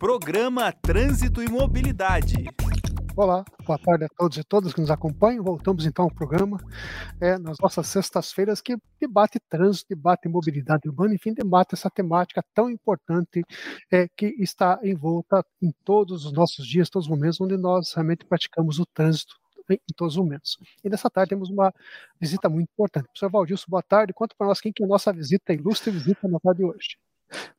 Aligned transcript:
Programa 0.00 0.72
Trânsito 0.72 1.42
e 1.42 1.48
Mobilidade. 1.50 2.46
Olá, 3.14 3.44
boa 3.66 3.78
tarde 3.78 4.06
a 4.06 4.08
todos 4.08 4.38
e 4.38 4.42
todas 4.42 4.72
que 4.72 4.80
nos 4.80 4.90
acompanham. 4.90 5.44
Voltamos 5.44 5.84
então 5.84 6.06
ao 6.06 6.10
programa 6.10 6.56
é, 7.20 7.36
nas 7.36 7.58
nossas 7.58 7.86
sextas-feiras 7.88 8.62
que 8.62 8.78
debate 8.98 9.38
trânsito, 9.46 9.90
debate 9.90 10.26
mobilidade 10.26 10.88
urbana, 10.88 11.14
enfim, 11.14 11.34
debate 11.34 11.74
essa 11.74 11.90
temática 11.90 12.42
tão 12.54 12.70
importante 12.70 13.42
é, 13.92 14.08
que 14.16 14.34
está 14.38 14.80
envolta 14.82 15.44
em 15.60 15.70
todos 15.84 16.24
os 16.24 16.32
nossos 16.32 16.66
dias, 16.66 16.88
todos 16.88 17.06
os 17.06 17.10
momentos 17.10 17.38
onde 17.38 17.58
nós 17.58 17.92
realmente 17.92 18.24
praticamos 18.24 18.78
o 18.78 18.86
trânsito 18.86 19.34
em 19.68 19.78
todos 19.94 20.16
os 20.16 20.22
momentos. 20.22 20.56
E 20.82 20.88
nessa 20.88 21.10
tarde 21.10 21.28
temos 21.28 21.50
uma 21.50 21.74
visita 22.18 22.48
muito 22.48 22.70
importante. 22.72 23.04
Professor 23.04 23.30
Valdilson, 23.30 23.66
boa 23.68 23.82
tarde. 23.82 24.14
Conta 24.14 24.34
para 24.34 24.46
nós 24.46 24.62
quem 24.62 24.72
que 24.72 24.82
é 24.82 24.86
a 24.86 24.88
nossa 24.88 25.12
visita, 25.12 25.52
a 25.52 25.54
ilustre 25.54 25.90
visita 25.90 26.26
na 26.26 26.40
tarde 26.40 26.60
de 26.60 26.64
hoje. 26.64 26.96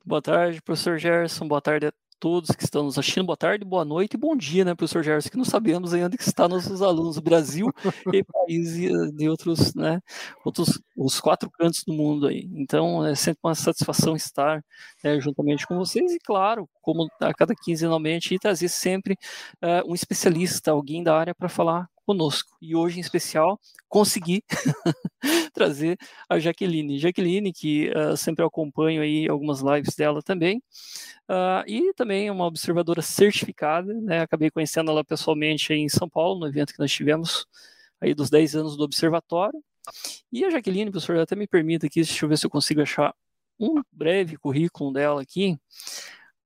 Boa 0.04 0.20
tarde, 0.20 0.60
professor 0.60 0.98
Gerson. 0.98 1.46
Boa 1.46 1.62
tarde 1.62 1.86
a 1.86 2.01
todos 2.22 2.52
que 2.52 2.62
estão 2.62 2.84
nos 2.84 2.96
assistindo. 2.96 3.26
Boa 3.26 3.36
tarde, 3.36 3.64
boa 3.64 3.84
noite 3.84 4.14
e 4.14 4.16
bom 4.16 4.36
dia, 4.36 4.64
né, 4.64 4.76
professor 4.76 5.02
Gerson, 5.02 5.28
que 5.28 5.36
não 5.36 5.44
sabemos 5.44 5.92
ainda 5.92 6.16
que 6.16 6.22
está 6.22 6.46
nossos 6.46 6.80
alunos 6.80 7.16
do 7.16 7.20
Brasil 7.20 7.66
e 8.14 8.22
países 8.22 9.12
de 9.12 9.28
outros, 9.28 9.74
né, 9.74 10.00
outros, 10.44 10.80
os 10.96 11.18
quatro 11.18 11.50
cantos 11.50 11.82
do 11.84 11.92
mundo 11.92 12.28
aí. 12.28 12.48
Então, 12.54 13.04
é 13.04 13.16
sempre 13.16 13.40
uma 13.42 13.56
satisfação 13.56 14.14
estar 14.14 14.64
né, 15.02 15.18
juntamente 15.18 15.66
com 15.66 15.76
vocês 15.76 16.12
e, 16.12 16.20
claro, 16.20 16.68
como 16.80 17.08
a 17.18 17.34
cada 17.34 17.56
quinzenalmente, 17.56 18.38
trazer 18.38 18.68
sempre 18.68 19.14
uh, 19.60 19.90
um 19.90 19.92
especialista, 19.92 20.70
alguém 20.70 21.02
da 21.02 21.18
área 21.18 21.34
para 21.34 21.48
falar 21.48 21.88
conosco. 22.12 22.56
E 22.60 22.76
hoje, 22.76 22.98
em 22.98 23.00
especial, 23.00 23.58
consegui 23.88 24.44
trazer 25.54 25.98
a 26.28 26.38
Jaqueline. 26.38 26.98
Jaqueline, 26.98 27.52
que 27.52 27.90
uh, 27.90 28.16
sempre 28.16 28.44
acompanho 28.44 29.02
aí 29.02 29.26
algumas 29.28 29.60
lives 29.60 29.94
dela 29.96 30.22
também, 30.22 30.62
uh, 31.28 31.64
e 31.66 31.92
também 31.94 32.30
uma 32.30 32.46
observadora 32.46 33.00
certificada, 33.00 33.92
né? 33.94 34.20
Acabei 34.20 34.50
conhecendo 34.50 34.90
ela 34.90 35.02
pessoalmente 35.02 35.72
em 35.72 35.88
São 35.88 36.08
Paulo, 36.08 36.40
no 36.40 36.46
evento 36.46 36.72
que 36.74 36.78
nós 36.78 36.92
tivemos 36.92 37.46
aí 38.00 38.14
dos 38.14 38.28
10 38.28 38.56
anos 38.56 38.76
do 38.76 38.84
observatório. 38.84 39.58
E 40.30 40.44
a 40.44 40.50
Jaqueline, 40.50 40.90
professor, 40.90 41.18
até 41.18 41.34
me 41.34 41.46
permita 41.46 41.86
aqui, 41.86 42.02
deixa 42.02 42.24
eu 42.24 42.28
ver 42.28 42.36
se 42.38 42.46
eu 42.46 42.50
consigo 42.50 42.82
achar 42.82 43.14
um 43.58 43.82
breve 43.90 44.36
currículo 44.36 44.92
dela 44.92 45.22
aqui. 45.22 45.58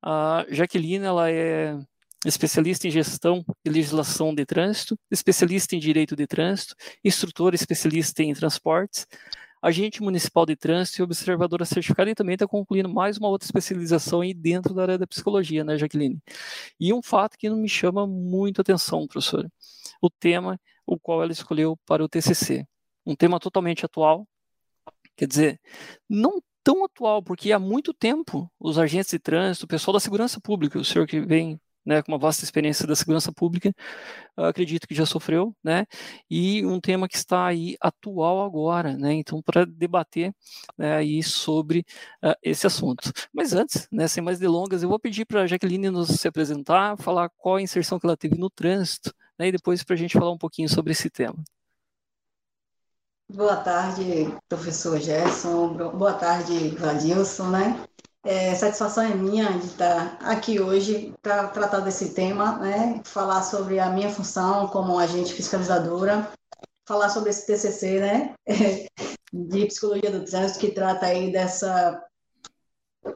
A 0.02 0.46
Jaqueline, 0.48 1.04
ela 1.04 1.30
é 1.30 1.76
especialista 2.24 2.86
em 2.88 2.90
gestão 2.90 3.44
e 3.64 3.70
legislação 3.70 4.34
de 4.34 4.44
trânsito, 4.44 4.98
especialista 5.10 5.76
em 5.76 5.78
direito 5.78 6.16
de 6.16 6.26
trânsito, 6.26 6.74
instrutora 7.04 7.54
especialista 7.54 8.22
em 8.22 8.32
transportes, 8.32 9.06
agente 9.60 10.02
municipal 10.02 10.46
de 10.46 10.54
trânsito 10.54 11.00
e 11.00 11.02
observadora 11.02 11.64
certificada 11.64 12.10
e 12.10 12.14
também 12.14 12.34
está 12.34 12.46
concluindo 12.46 12.88
mais 12.88 13.18
uma 13.18 13.28
outra 13.28 13.46
especialização 13.46 14.20
aí 14.20 14.32
dentro 14.32 14.74
da 14.74 14.82
área 14.82 14.98
da 14.98 15.06
psicologia, 15.06 15.64
né, 15.64 15.76
Jaqueline? 15.76 16.20
E 16.78 16.92
um 16.92 17.02
fato 17.02 17.36
que 17.36 17.48
não 17.48 17.56
me 17.56 17.68
chama 17.68 18.06
muito 18.06 18.60
atenção, 18.60 19.06
professora, 19.06 19.50
o 20.00 20.08
tema 20.08 20.58
o 20.86 20.98
qual 20.98 21.22
ela 21.22 21.32
escolheu 21.32 21.76
para 21.84 22.04
o 22.04 22.08
TCC, 22.08 22.64
um 23.04 23.16
tema 23.16 23.40
totalmente 23.40 23.84
atual, 23.84 24.26
quer 25.16 25.26
dizer, 25.26 25.60
não 26.08 26.40
tão 26.62 26.84
atual, 26.84 27.22
porque 27.22 27.52
há 27.52 27.58
muito 27.58 27.92
tempo 27.92 28.50
os 28.58 28.78
agentes 28.78 29.10
de 29.10 29.18
trânsito, 29.18 29.66
o 29.66 29.68
pessoal 29.68 29.94
da 29.94 30.00
segurança 30.00 30.40
pública, 30.40 30.78
o 30.78 30.84
senhor 30.84 31.06
que 31.06 31.20
vem 31.20 31.60
né, 31.86 32.02
com 32.02 32.12
uma 32.12 32.18
vasta 32.18 32.44
experiência 32.44 32.86
da 32.86 32.96
segurança 32.96 33.32
pública, 33.32 33.72
acredito 34.36 34.86
que 34.86 34.94
já 34.94 35.06
sofreu, 35.06 35.54
né, 35.62 35.86
e 36.28 36.66
um 36.66 36.80
tema 36.80 37.08
que 37.08 37.16
está 37.16 37.46
aí 37.46 37.76
atual 37.80 38.44
agora, 38.44 38.96
né, 38.96 39.12
então 39.14 39.40
para 39.40 39.64
debater 39.64 40.34
né, 40.76 40.96
aí 40.96 41.22
sobre 41.22 41.86
uh, 42.22 42.34
esse 42.42 42.66
assunto. 42.66 43.12
Mas 43.32 43.52
antes, 43.52 43.86
né, 43.90 44.08
sem 44.08 44.22
mais 44.22 44.38
delongas, 44.38 44.82
eu 44.82 44.88
vou 44.88 44.98
pedir 44.98 45.24
para 45.24 45.42
a 45.42 45.46
Jaqueline 45.46 45.88
nos 45.88 46.08
se 46.08 46.26
apresentar, 46.26 46.98
falar 46.98 47.30
qual 47.36 47.56
a 47.56 47.62
inserção 47.62 47.98
que 47.98 48.06
ela 48.06 48.16
teve 48.16 48.36
no 48.36 48.50
trânsito, 48.50 49.14
né, 49.38 49.48
e 49.48 49.52
depois 49.52 49.84
para 49.84 49.94
a 49.94 49.98
gente 49.98 50.18
falar 50.18 50.32
um 50.32 50.38
pouquinho 50.38 50.68
sobre 50.68 50.92
esse 50.92 51.08
tema. 51.08 51.36
Boa 53.28 53.56
tarde, 53.56 54.32
professor 54.48 55.00
Gerson. 55.00 55.74
Boa 55.74 56.14
tarde, 56.14 56.68
Vladilson, 56.68 57.50
né? 57.50 57.84
É, 58.26 58.56
satisfação 58.56 59.04
é 59.04 59.14
minha 59.14 59.52
de 59.52 59.66
estar 59.66 60.18
aqui 60.20 60.58
hoje 60.58 61.14
para 61.22 61.46
tratar 61.46 61.78
desse 61.78 62.12
tema, 62.12 62.58
né? 62.58 63.00
falar 63.04 63.40
sobre 63.44 63.78
a 63.78 63.88
minha 63.88 64.10
função 64.10 64.66
como 64.66 64.98
agente 64.98 65.32
fiscalizadora, 65.32 66.28
falar 66.84 67.08
sobre 67.08 67.30
esse 67.30 67.46
TCC, 67.46 68.00
né? 68.00 68.34
de 69.32 69.66
psicologia 69.66 70.10
do 70.10 70.24
trânsito 70.24 70.58
que 70.58 70.72
trata 70.72 71.06
aí 71.06 71.30
dessa 71.30 72.02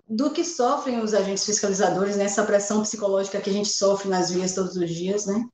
do 0.09 0.31
que 0.31 0.45
sofrem 0.45 1.01
os 1.01 1.13
agentes 1.13 1.45
fiscalizadores 1.45 2.17
nessa 2.17 2.45
pressão 2.45 2.83
psicológica 2.83 3.41
que 3.41 3.51
a 3.51 3.53
gente 3.53 3.69
sofre 3.69 4.09
nas 4.09 4.31
vias 4.31 4.55
todos 4.55 4.77
os 4.77 4.89
dias, 4.89 5.27
né? 5.27 5.45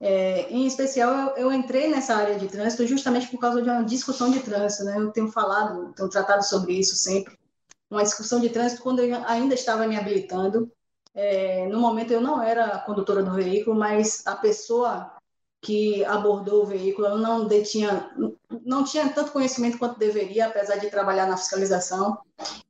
É, 0.00 0.50
em 0.50 0.66
especial, 0.66 1.36
eu, 1.36 1.36
eu, 1.36 1.52
entrei 1.52 1.88
nessa 1.88 2.16
área 2.16 2.36
de 2.36 2.48
trânsito 2.48 2.84
justamente 2.84 3.28
por 3.28 3.38
causa 3.38 3.62
de 3.62 3.70
uma 3.70 3.84
discussão 3.84 4.28
de 4.32 4.40
trânsito, 4.40 4.82
né? 4.82 4.96
Eu 4.98 5.12
tenho 5.12 5.30
falado, 5.30 5.92
tenho 5.94 6.08
tratado 6.08 6.44
sobre 6.44 6.72
isso 6.72 6.96
sempre 6.96 7.38
uma 7.90 8.02
discussão 8.02 8.40
de 8.40 8.48
trânsito 8.48 8.82
quando 8.82 9.00
eu 9.00 9.16
ainda 9.26 9.54
estava 9.54 9.86
me 9.86 9.96
habilitando. 9.96 10.70
É, 11.14 11.68
no 11.68 11.80
momento 11.80 12.12
eu 12.12 12.20
não 12.20 12.42
era 12.42 12.78
condutora 12.80 13.22
do 13.22 13.32
veículo, 13.32 13.76
mas 13.76 14.26
a 14.26 14.34
pessoa 14.34 15.12
que 15.64 16.04
abordou 16.04 16.62
o 16.62 16.66
veículo 16.66 17.16
não 17.16 17.46
detinha, 17.46 18.10
não 18.64 18.84
tinha 18.84 19.08
tanto 19.08 19.32
conhecimento 19.32 19.78
quanto 19.78 19.98
deveria, 19.98 20.46
apesar 20.46 20.76
de 20.76 20.90
trabalhar 20.90 21.26
na 21.26 21.38
fiscalização. 21.38 22.18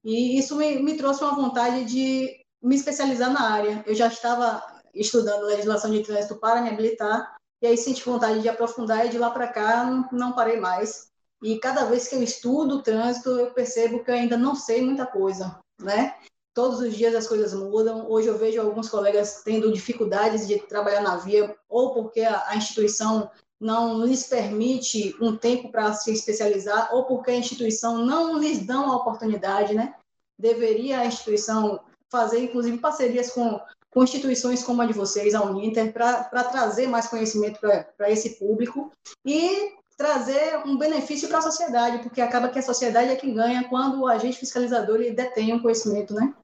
E 0.05 0.39
isso 0.39 0.55
me, 0.57 0.81
me 0.81 0.97
trouxe 0.97 1.23
uma 1.25 1.35
vontade 1.35 1.85
de 1.85 2.45
me 2.63 2.77
especializar 2.77 3.33
na 3.33 3.51
área. 3.51 3.83
Eu 3.87 3.95
já 3.95 4.07
estava 4.07 4.63
estudando 4.95 5.47
legislação 5.47 5.91
de 5.91 6.03
trânsito 6.03 6.37
para 6.37 6.63
me 6.63 6.69
habilitar, 6.69 7.37
e 7.61 7.67
aí 7.67 7.77
senti 7.77 8.05
vontade 8.05 8.41
de 8.41 8.49
aprofundar 8.49 9.07
e 9.07 9.09
de 9.09 9.19
lá 9.19 9.31
para 9.31 9.49
cá 9.49 9.85
não 10.13 10.33
parei 10.33 10.61
mais. 10.61 11.11
E 11.43 11.59
cada 11.59 11.85
vez 11.85 12.09
que 12.09 12.15
eu 12.15 12.23
estudo 12.23 12.77
o 12.77 12.83
trânsito, 12.83 13.31
eu 13.31 13.51
percebo 13.51 14.03
que 14.03 14.11
eu 14.11 14.15
ainda 14.15 14.37
não 14.37 14.55
sei 14.55 14.83
muita 14.83 15.05
coisa, 15.07 15.59
né? 15.81 16.15
Todos 16.55 16.81
os 16.81 16.97
dias 16.97 17.15
as 17.15 17.27
coisas 17.27 17.53
mudam. 17.53 18.09
Hoje 18.09 18.29
eu 18.29 18.39
vejo 18.39 18.61
alguns 18.61 18.89
colegas 18.89 19.43
tendo 19.45 19.73
dificuldades 19.73 20.47
de 20.47 20.59
trabalhar 20.61 21.03
na 21.03 21.17
via, 21.17 21.55
ou 21.69 21.93
porque 21.93 22.21
a, 22.21 22.57
instituição 22.57 23.31
não 23.61 24.05
lhes 24.05 24.25
permite 24.27 25.17
um 25.21 25.37
tempo 25.37 25.71
para 25.71 25.93
se 25.93 26.13
especializar, 26.13 26.95
ou 26.95 27.05
porque 27.05 27.31
a 27.31 27.37
instituição 27.37 27.99
não 27.99 28.39
lhes 28.39 28.65
dá 28.65 28.77
a 28.77 28.97
oportunidade, 28.97 29.75
né? 29.75 29.95
Deveria 30.39 31.01
a 31.01 31.07
instituição 31.07 31.81
fazer, 32.11 32.45
inclusive, 32.45 32.79
parcerias 32.79 33.31
com, 33.33 33.61
com 33.91 34.05
instituições 34.05 34.63
como 34.63 34.81
a 34.81 34.87
de 34.87 34.93
vocês, 34.93 35.35
a 35.35 35.43
Uninter, 35.43 35.93
para 35.93 36.45
trazer 36.45 36.87
mais 36.87 37.09
conhecimento 37.09 37.59
para 37.61 38.11
esse 38.11 38.39
público 38.39 38.93
e 39.25 39.73
trazer 39.97 40.61
um 40.67 40.77
benefício 40.77 41.29
para 41.29 41.39
a 41.39 41.43
sociedade, 41.43 41.99
porque 42.03 42.21
acaba 42.21 42.49
que 42.49 42.59
a 42.59 42.63
sociedade 42.63 43.11
é 43.11 43.17
quem 43.17 43.35
ganha 43.35 43.69
quando 43.69 44.01
o 44.01 44.07
agente 44.07 44.39
fiscalizador 44.39 44.97
ele 44.97 45.13
detém 45.13 45.53
o 45.55 45.63
conhecimento, 45.63 46.15
né? 46.15 46.35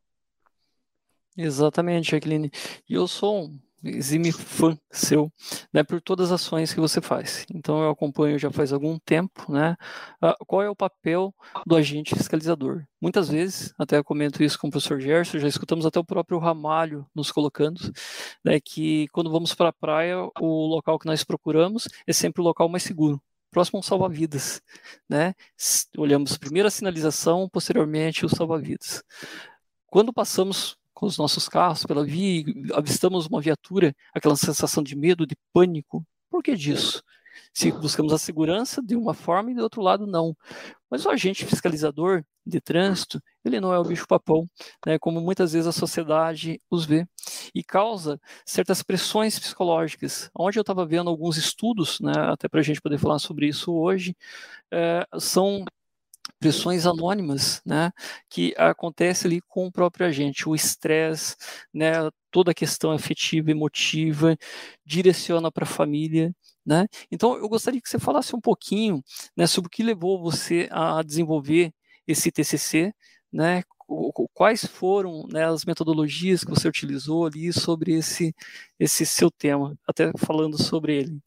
Exatamente, 1.36 2.10
Jacqueline. 2.10 2.50
E 2.88 2.94
eu 2.94 3.08
sou 3.08 3.44
um 3.44 3.60
exime 3.82 4.30
fã 4.30 4.76
seu, 4.90 5.32
né, 5.72 5.82
por 5.82 6.02
todas 6.02 6.30
as 6.30 6.42
ações 6.42 6.74
que 6.74 6.80
você 6.80 7.00
faz. 7.00 7.46
Então 7.54 7.82
eu 7.82 7.88
acompanho 7.88 8.38
já 8.38 8.50
faz 8.50 8.72
algum 8.72 8.98
tempo, 8.98 9.50
né, 9.50 9.74
qual 10.46 10.62
é 10.62 10.68
o 10.68 10.76
papel 10.76 11.34
do 11.66 11.74
agente 11.74 12.14
fiscalizador. 12.14 12.84
Muitas 13.00 13.30
vezes, 13.30 13.72
até 13.78 14.02
comento 14.02 14.42
isso 14.42 14.58
com 14.58 14.68
o 14.68 14.70
professor 14.70 15.00
Gerson, 15.00 15.38
já 15.38 15.48
escutamos 15.48 15.86
até 15.86 15.98
o 15.98 16.04
próprio 16.04 16.38
Ramalho 16.38 17.06
nos 17.14 17.32
colocando, 17.32 17.80
né, 18.44 18.60
que 18.60 19.08
quando 19.12 19.30
vamos 19.30 19.54
para 19.54 19.70
a 19.70 19.72
praia, 19.72 20.28
o 20.38 20.66
local 20.66 20.98
que 20.98 21.06
nós 21.06 21.24
procuramos 21.24 21.88
é 22.06 22.12
sempre 22.12 22.42
o 22.42 22.44
local 22.44 22.68
mais 22.68 22.82
seguro 22.82 23.20
próximo 23.50 23.82
salva-vidas, 23.82 24.62
né? 25.08 25.34
Olhamos 25.96 26.38
primeiro 26.38 26.68
a 26.68 26.70
sinalização, 26.70 27.48
posteriormente 27.48 28.24
o 28.24 28.28
salva-vidas. 28.28 29.02
Quando 29.86 30.12
passamos 30.12 30.76
com 30.94 31.06
os 31.06 31.18
nossos 31.18 31.48
carros 31.48 31.84
pela 31.84 32.04
via 32.04 32.44
avistamos 32.74 33.26
uma 33.26 33.40
viatura, 33.40 33.94
aquela 34.14 34.36
sensação 34.36 34.82
de 34.82 34.94
medo, 34.94 35.26
de 35.26 35.36
pânico, 35.52 36.04
por 36.30 36.42
que 36.42 36.54
disso? 36.54 37.02
Se 37.52 37.72
buscamos 37.72 38.12
a 38.12 38.18
segurança 38.18 38.82
de 38.82 38.94
uma 38.94 39.14
forma 39.14 39.50
e 39.50 39.54
do 39.54 39.62
outro 39.62 39.82
lado 39.82 40.06
não. 40.06 40.36
Mas 40.90 41.04
o 41.04 41.10
agente 41.10 41.44
fiscalizador 41.44 42.22
de 42.50 42.60
trânsito, 42.60 43.20
ele 43.44 43.60
não 43.60 43.72
é 43.72 43.78
o 43.78 43.84
bicho-papão, 43.84 44.46
né, 44.86 44.98
como 44.98 45.20
muitas 45.20 45.52
vezes 45.54 45.66
a 45.68 45.72
sociedade 45.72 46.60
os 46.70 46.84
vê, 46.86 47.06
e 47.54 47.62
causa 47.64 48.20
certas 48.46 48.82
pressões 48.82 49.38
psicológicas. 49.38 50.30
Onde 50.38 50.58
eu 50.58 50.62
estava 50.62 50.86
vendo 50.86 51.10
alguns 51.10 51.36
estudos, 51.38 52.00
né, 52.00 52.12
até 52.16 52.48
para 52.48 52.60
a 52.60 52.62
gente 52.64 52.80
poder 52.82 52.98
falar 52.98 53.18
sobre 53.20 53.48
isso 53.48 53.72
hoje, 53.74 54.14
é, 54.72 55.06
são 55.20 55.64
pressões 56.40 56.86
anônimas, 56.86 57.62
né, 57.66 57.92
que 58.30 58.54
acontece 58.58 59.26
ali 59.26 59.40
com 59.48 59.66
o 59.66 59.72
próprio 59.72 60.06
agente, 60.06 60.48
o 60.48 60.54
estresse, 60.54 61.36
né, 61.74 61.92
toda 62.30 62.52
a 62.52 62.54
questão 62.54 62.92
afetiva, 62.92 63.50
emotiva, 63.50 64.36
direciona 64.86 65.52
para 65.52 65.64
a 65.64 65.66
família, 65.66 66.34
né? 66.66 66.86
Então 67.10 67.36
eu 67.36 67.48
gostaria 67.48 67.80
que 67.80 67.88
você 67.88 67.98
falasse 67.98 68.34
um 68.36 68.40
pouquinho, 68.40 69.02
né, 69.36 69.46
sobre 69.46 69.68
o 69.68 69.70
que 69.70 69.82
levou 69.82 70.20
você 70.22 70.68
a 70.72 71.02
desenvolver 71.02 71.72
esse 72.12 72.30
TCC, 72.30 72.92
né, 73.32 73.62
quais 74.34 74.64
foram 74.64 75.26
né, 75.28 75.44
as 75.44 75.64
metodologias 75.64 76.44
que 76.44 76.50
você 76.50 76.68
utilizou 76.68 77.26
ali 77.26 77.52
sobre 77.52 77.94
esse, 77.94 78.34
esse 78.78 79.04
seu 79.04 79.30
tema, 79.30 79.76
até 79.86 80.12
falando 80.16 80.60
sobre 80.62 80.96
ele. 80.96 81.18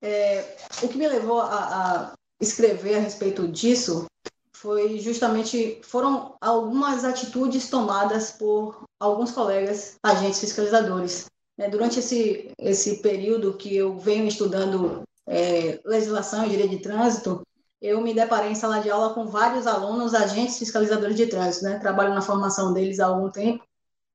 É, 0.00 0.56
o 0.82 0.88
que 0.88 0.98
me 0.98 1.08
levou 1.08 1.40
a, 1.40 2.10
a 2.10 2.12
escrever 2.40 2.96
a 2.96 3.00
respeito 3.00 3.46
disso 3.46 4.06
foi 4.52 4.98
justamente 4.98 5.80
foram 5.82 6.36
algumas 6.40 7.04
atitudes 7.04 7.68
tomadas 7.68 8.32
por 8.32 8.84
alguns 9.00 9.32
colegas 9.32 9.96
agentes 10.02 10.40
fiscalizadores. 10.40 11.26
É, 11.58 11.68
durante 11.68 11.98
esse, 11.98 12.50
esse 12.58 13.02
período 13.02 13.56
que 13.56 13.76
eu 13.76 13.98
venho 13.98 14.26
estudando 14.26 15.02
é, 15.26 15.80
legislação 15.84 16.44
e 16.44 16.50
direito 16.50 16.70
de 16.70 16.78
trânsito, 16.78 17.42
eu 17.82 18.00
me 18.00 18.14
deparei 18.14 18.52
em 18.52 18.54
sala 18.54 18.78
de 18.78 18.88
aula 18.88 19.12
com 19.12 19.26
vários 19.26 19.66
alunos 19.66 20.14
agentes 20.14 20.56
fiscalizadores 20.56 21.16
de 21.16 21.26
trânsito, 21.26 21.64
né? 21.64 21.80
Trabalho 21.80 22.14
na 22.14 22.22
formação 22.22 22.72
deles 22.72 23.00
há 23.00 23.06
algum 23.06 23.28
tempo. 23.28 23.64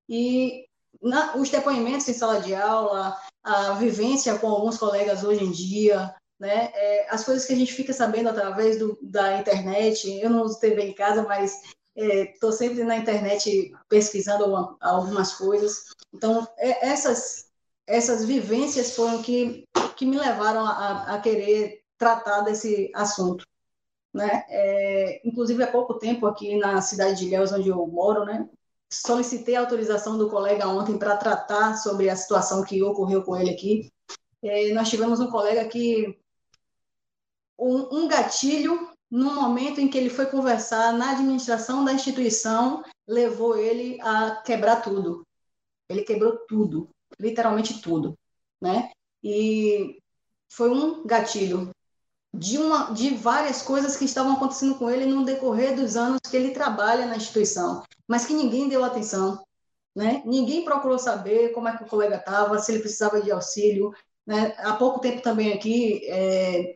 E 0.08 0.66
na, 1.02 1.36
os 1.36 1.50
depoimentos 1.50 2.08
em 2.08 2.14
sala 2.14 2.40
de 2.40 2.56
aula, 2.56 3.18
a 3.44 3.74
vivência 3.74 4.40
com 4.40 4.48
alguns 4.48 4.78
colegas 4.78 5.22
hoje 5.22 5.44
em 5.44 5.52
dia, 5.52 6.16
né? 6.40 6.72
É, 6.74 7.08
as 7.10 7.26
coisas 7.26 7.46
que 7.46 7.52
a 7.52 7.58
gente 7.58 7.74
fica 7.74 7.92
sabendo 7.92 8.30
através 8.30 8.80
do, 8.80 8.98
da 9.02 9.38
internet. 9.38 10.10
Eu 10.22 10.30
não 10.30 10.44
uso 10.44 10.62
TV 10.62 10.84
em 10.84 10.94
casa, 10.94 11.24
mas 11.24 11.62
estou 11.94 12.52
é, 12.52 12.54
sempre 12.54 12.86
na 12.86 12.96
internet 12.96 13.74
pesquisando 13.90 14.78
algumas 14.80 15.34
coisas. 15.34 15.88
Então, 16.14 16.48
é, 16.58 16.88
essas, 16.88 17.50
essas 17.86 18.24
vivências 18.24 18.96
foram 18.96 19.22
que, 19.22 19.66
que 19.98 20.06
me 20.06 20.18
levaram 20.18 20.66
a, 20.66 21.16
a 21.16 21.20
querer 21.20 21.82
tratar 21.98 22.42
desse 22.42 22.90
assunto. 22.96 23.44
Né? 24.18 24.44
É, 24.50 25.22
inclusive, 25.24 25.64
há 25.64 25.68
pouco 25.68 25.94
tempo, 25.96 26.26
aqui 26.26 26.58
na 26.58 26.82
cidade 26.82 27.20
de 27.20 27.28
Ilhéus, 27.28 27.52
onde 27.52 27.70
eu 27.70 27.86
moro, 27.88 28.26
né? 28.26 28.50
solicitei 28.92 29.56
a 29.56 29.60
autorização 29.62 30.18
do 30.18 30.30
colega 30.30 30.68
ontem 30.68 30.98
para 30.98 31.18
tratar 31.18 31.76
sobre 31.76 32.10
a 32.10 32.16
situação 32.16 32.64
que 32.64 32.82
ocorreu 32.82 33.24
com 33.24 33.36
ele 33.36 33.52
aqui. 33.52 33.92
É, 34.42 34.74
nós 34.74 34.90
tivemos 34.90 35.20
um 35.20 35.30
colega 35.30 35.68
que 35.68 36.18
um, 37.60 38.04
um 38.04 38.08
gatilho 38.08 38.90
no 39.10 39.34
momento 39.34 39.80
em 39.80 39.90
que 39.90 39.98
ele 39.98 40.10
foi 40.10 40.26
conversar 40.26 40.94
na 40.94 41.12
administração 41.12 41.84
da 41.84 41.94
instituição, 41.94 42.84
levou 43.08 43.58
ele 43.58 44.00
a 44.02 44.42
quebrar 44.42 44.82
tudo. 44.82 45.26
Ele 45.90 46.04
quebrou 46.04 46.38
tudo, 46.48 46.90
literalmente 47.18 47.82
tudo, 47.82 48.18
né? 48.62 48.92
E 49.24 49.98
foi 50.50 50.70
um 50.70 51.06
gatilho 51.06 51.72
de 52.38 52.58
uma 52.58 52.92
de 52.92 53.16
várias 53.16 53.64
coisas 53.64 53.98
que 53.98 54.06
estavam 54.06 54.34
acontecendo 54.34 54.76
com 54.76 54.90
ele 54.90 55.06
no 55.06 55.26
decorrer 55.26 55.76
dos 55.76 55.98
anos 55.98 56.20
que 56.30 56.38
ele 56.38 56.52
trabalha 56.52 57.08
na 57.08 57.18
instituição, 57.18 57.84
mas 58.08 58.26
que 58.26 58.34
ninguém 58.34 58.70
deu 58.70 58.84
atenção, 58.84 59.44
né? 59.96 60.22
Ninguém 60.26 60.64
procurou 60.64 61.00
saber 61.00 61.52
como 61.54 61.68
é 61.68 61.76
que 61.76 61.84
o 61.84 61.88
colega 61.88 62.18
estava, 62.18 62.60
se 62.60 62.72
ele 62.72 62.82
precisava 62.82 63.22
de 63.22 63.32
auxílio, 63.32 63.92
né? 64.26 64.54
Há 64.60 64.74
pouco 64.74 65.00
tempo 65.00 65.22
também 65.22 65.52
aqui 65.52 66.06
é, 66.08 66.76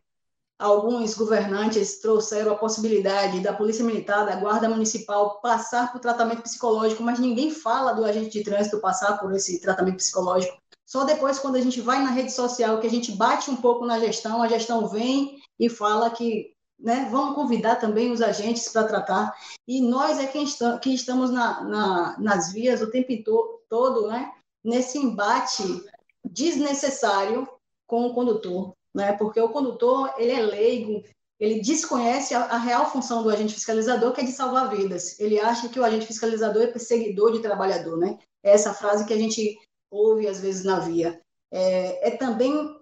alguns 0.62 1.16
governantes 1.16 2.00
trouxeram 2.00 2.54
a 2.54 2.58
possibilidade 2.58 3.40
da 3.40 3.52
Polícia 3.52 3.84
Militar, 3.84 4.26
da 4.26 4.36
Guarda 4.36 4.70
Municipal 4.70 5.42
passar 5.42 5.92
por 5.92 6.00
tratamento 6.00 6.44
psicológico, 6.44 7.02
mas 7.02 7.20
ninguém 7.20 7.52
fala 7.52 7.94
do 7.94 8.06
agente 8.06 8.30
de 8.30 8.44
trânsito 8.44 8.80
passar 8.80 9.18
por 9.18 9.34
esse 9.34 9.60
tratamento 9.60 9.98
psicológico. 9.98 10.61
Só 10.92 11.06
depois, 11.06 11.40
quando 11.40 11.56
a 11.56 11.62
gente 11.62 11.80
vai 11.80 12.04
na 12.04 12.10
rede 12.10 12.32
social, 12.32 12.80
que 12.80 12.88
a 12.88 12.90
gente 12.90 13.12
bate 13.14 13.50
um 13.50 13.56
pouco 13.56 13.86
na 13.86 14.00
gestão, 14.00 14.42
a 14.42 14.48
gestão 14.48 14.88
vem 14.88 15.40
e 15.60 15.70
fala 15.70 16.10
que 16.10 16.52
né, 16.78 17.08
vamos 17.10 17.36
convidar 17.36 17.76
também 17.76 18.12
os 18.12 18.22
agentes 18.22 18.68
para 18.68 18.88
tratar. 18.88 19.34
E 19.68 19.80
nós 19.82 20.20
é 20.20 20.28
quem 20.28 20.44
está, 20.44 20.80
que 20.80 20.94
estamos 20.94 21.32
na, 21.32 21.64
na, 21.64 22.20
nas 22.20 22.52
vias 22.52 22.82
o 22.82 22.90
tempo 22.92 23.14
todo, 23.70 24.08
né, 24.08 24.32
nesse 24.64 24.98
embate 24.98 25.64
desnecessário 26.26 27.48
com 27.88 28.08
o 28.08 28.14
condutor 28.14 28.74
né? 28.94 29.14
Porque 29.14 29.40
o 29.40 29.50
condutor 29.50 30.14
ele 30.18 30.32
é 30.32 30.42
leigo, 30.42 31.04
ele 31.40 31.62
desconhece 31.62 32.36
a, 32.36 32.44
a, 32.44 32.58
real 32.58 32.90
função 32.92 33.24
do 33.24 33.30
agente 33.30 33.54
fiscalizador, 33.54 34.14
que 34.14 34.22
é 34.22 34.24
de 34.24 34.32
salvar 34.32 34.70
vidas. 34.70 35.20
Ele 35.20 35.40
acha 35.40 35.70
que 35.70 35.80
o 35.80 35.84
agente 35.84 36.06
fiscalizador 36.06 36.64
é 36.64 36.68
perseguidor 36.68 37.32
de 37.32 37.40
trabalhador, 37.40 37.98
né? 37.98 38.20
É 38.44 38.52
essa 38.52 38.74
frase 38.74 39.06
que 39.06 39.14
a 39.14 39.18
gente 39.18 39.58
ouve 39.92 40.28
às 40.28 40.40
vezes 40.40 40.64
na 40.64 40.80
via. 40.80 41.22
É, 41.52 42.08
é 42.08 42.18
também 42.18 42.80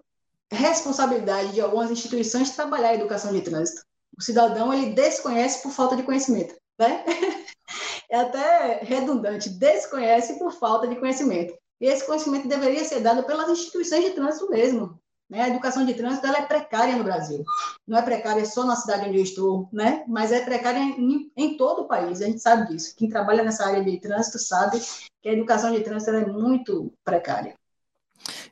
responsabilidade 0.50 1.52
de 1.52 1.60
algumas 1.60 1.90
instituições 1.90 2.50
trabalhar 2.50 2.90
a 2.90 2.94
educação 2.94 3.32
de 3.32 3.42
trânsito. 3.42 3.82
O 4.16 4.22
cidadão 4.22 4.72
ele 4.72 4.92
desconhece 4.92 5.62
por 5.62 5.72
falta 5.72 5.96
de 5.96 6.02
conhecimento, 6.02 6.54
né? 6.78 7.04
É 8.12 8.16
até 8.16 8.80
redundante, 8.82 9.48
desconhece 9.48 10.36
por 10.36 10.50
falta 10.50 10.88
de 10.88 10.96
conhecimento. 10.96 11.56
E 11.80 11.86
esse 11.86 12.04
conhecimento 12.04 12.48
deveria 12.48 12.84
ser 12.84 12.98
dado 12.98 13.22
pelas 13.22 13.48
instituições 13.48 14.04
de 14.04 14.10
trânsito 14.10 14.50
mesmo, 14.50 14.99
né? 15.30 15.42
A 15.42 15.48
educação 15.48 15.86
de 15.86 15.94
trânsito 15.94 16.26
ela 16.26 16.38
é 16.38 16.46
precária 16.46 16.96
no 16.96 17.04
Brasil. 17.04 17.44
Não 17.86 17.96
é 17.96 18.02
precária 18.02 18.44
só 18.44 18.64
na 18.64 18.74
cidade 18.74 19.08
onde 19.08 19.18
eu 19.18 19.22
estou, 19.22 19.68
né? 19.72 20.04
mas 20.08 20.32
é 20.32 20.44
precária 20.44 20.80
em, 20.80 21.30
em 21.36 21.56
todo 21.56 21.82
o 21.82 21.88
país. 21.88 22.20
A 22.20 22.26
gente 22.26 22.40
sabe 22.40 22.68
disso. 22.68 22.94
Quem 22.96 23.08
trabalha 23.08 23.44
nessa 23.44 23.64
área 23.64 23.84
de 23.84 24.00
trânsito 24.00 24.38
sabe 24.40 24.80
que 25.22 25.28
a 25.28 25.32
educação 25.32 25.72
de 25.72 25.80
trânsito 25.82 26.10
é 26.10 26.26
muito 26.26 26.92
precária. 27.04 27.54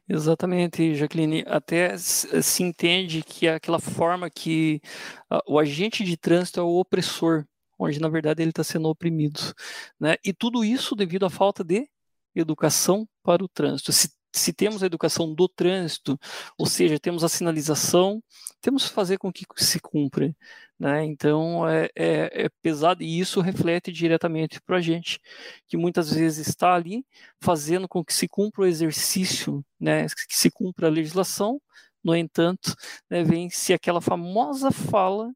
Exatamente, 0.08 0.94
Jacqueline. 0.94 1.44
Até 1.46 1.98
se 1.98 2.62
entende 2.62 3.22
que 3.22 3.46
é 3.46 3.54
aquela 3.54 3.80
forma 3.80 4.30
que 4.30 4.80
uh, 5.30 5.40
o 5.46 5.58
agente 5.58 6.04
de 6.04 6.16
trânsito 6.16 6.60
é 6.60 6.62
o 6.62 6.78
opressor, 6.78 7.44
onde 7.78 8.00
na 8.00 8.08
verdade 8.08 8.40
ele 8.40 8.50
está 8.50 8.64
sendo 8.64 8.88
oprimido. 8.88 9.40
Né? 10.00 10.16
E 10.24 10.32
tudo 10.32 10.64
isso 10.64 10.94
devido 10.94 11.26
à 11.26 11.30
falta 11.30 11.62
de 11.62 11.88
educação 12.34 13.06
para 13.22 13.44
o 13.44 13.48
trânsito. 13.48 13.92
Se 13.92 14.08
se 14.38 14.52
temos 14.52 14.82
a 14.82 14.86
educação 14.86 15.34
do 15.34 15.48
trânsito, 15.48 16.18
ou 16.56 16.66
seja, 16.66 16.98
temos 16.98 17.24
a 17.24 17.28
sinalização, 17.28 18.22
temos 18.60 18.88
que 18.88 18.94
fazer 18.94 19.18
com 19.18 19.32
que 19.32 19.44
se 19.56 19.80
cumpra. 19.80 20.34
Né? 20.78 21.04
Então 21.04 21.68
é, 21.68 21.90
é, 21.96 22.44
é, 22.44 22.48
pesado 22.62 23.02
e 23.02 23.18
isso 23.18 23.40
reflete 23.40 23.90
diretamente 23.92 24.60
para 24.60 24.76
a 24.76 24.80
gente, 24.80 25.20
que 25.66 25.76
muitas 25.76 26.12
vezes 26.12 26.46
está 26.48 26.74
ali 26.74 27.04
fazendo 27.40 27.88
com 27.88 28.04
que 28.04 28.14
se 28.14 28.28
cumpra 28.28 28.62
o 28.62 28.66
exercício, 28.66 29.64
né? 29.78 30.06
que 30.06 30.36
se 30.36 30.50
cumpra 30.50 30.86
a 30.86 30.90
legislação, 30.90 31.60
no 32.02 32.14
entanto, 32.16 32.74
né, 33.10 33.22
vem-se 33.24 33.72
aquela 33.74 34.00
famosa 34.00 34.70
fala 34.70 35.32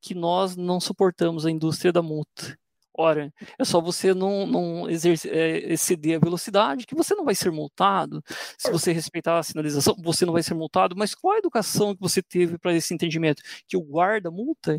que 0.00 0.14
nós 0.14 0.56
não 0.56 0.80
suportamos 0.80 1.46
a 1.46 1.50
indústria 1.50 1.92
da 1.92 2.02
multa. 2.02 2.58
Ora, 3.00 3.32
é 3.58 3.64
só 3.64 3.80
você 3.80 4.12
não, 4.12 4.46
não 4.46 4.90
exercer, 4.90 5.32
é, 5.34 5.72
exceder 5.72 6.16
a 6.16 6.20
velocidade 6.20 6.86
que 6.86 6.94
você 6.94 7.14
não 7.14 7.24
vai 7.24 7.34
ser 7.34 7.50
multado. 7.50 8.22
Se 8.58 8.70
você 8.70 8.92
respeitar 8.92 9.38
a 9.38 9.42
sinalização, 9.42 9.96
você 9.98 10.26
não 10.26 10.34
vai 10.34 10.42
ser 10.42 10.52
multado. 10.52 10.94
Mas 10.94 11.14
qual 11.14 11.34
a 11.34 11.38
educação 11.38 11.94
que 11.94 12.00
você 12.00 12.22
teve 12.22 12.58
para 12.58 12.74
esse 12.74 12.92
entendimento? 12.92 13.42
Que 13.66 13.74
o 13.76 13.80
guarda 13.80 14.30
multa? 14.30 14.78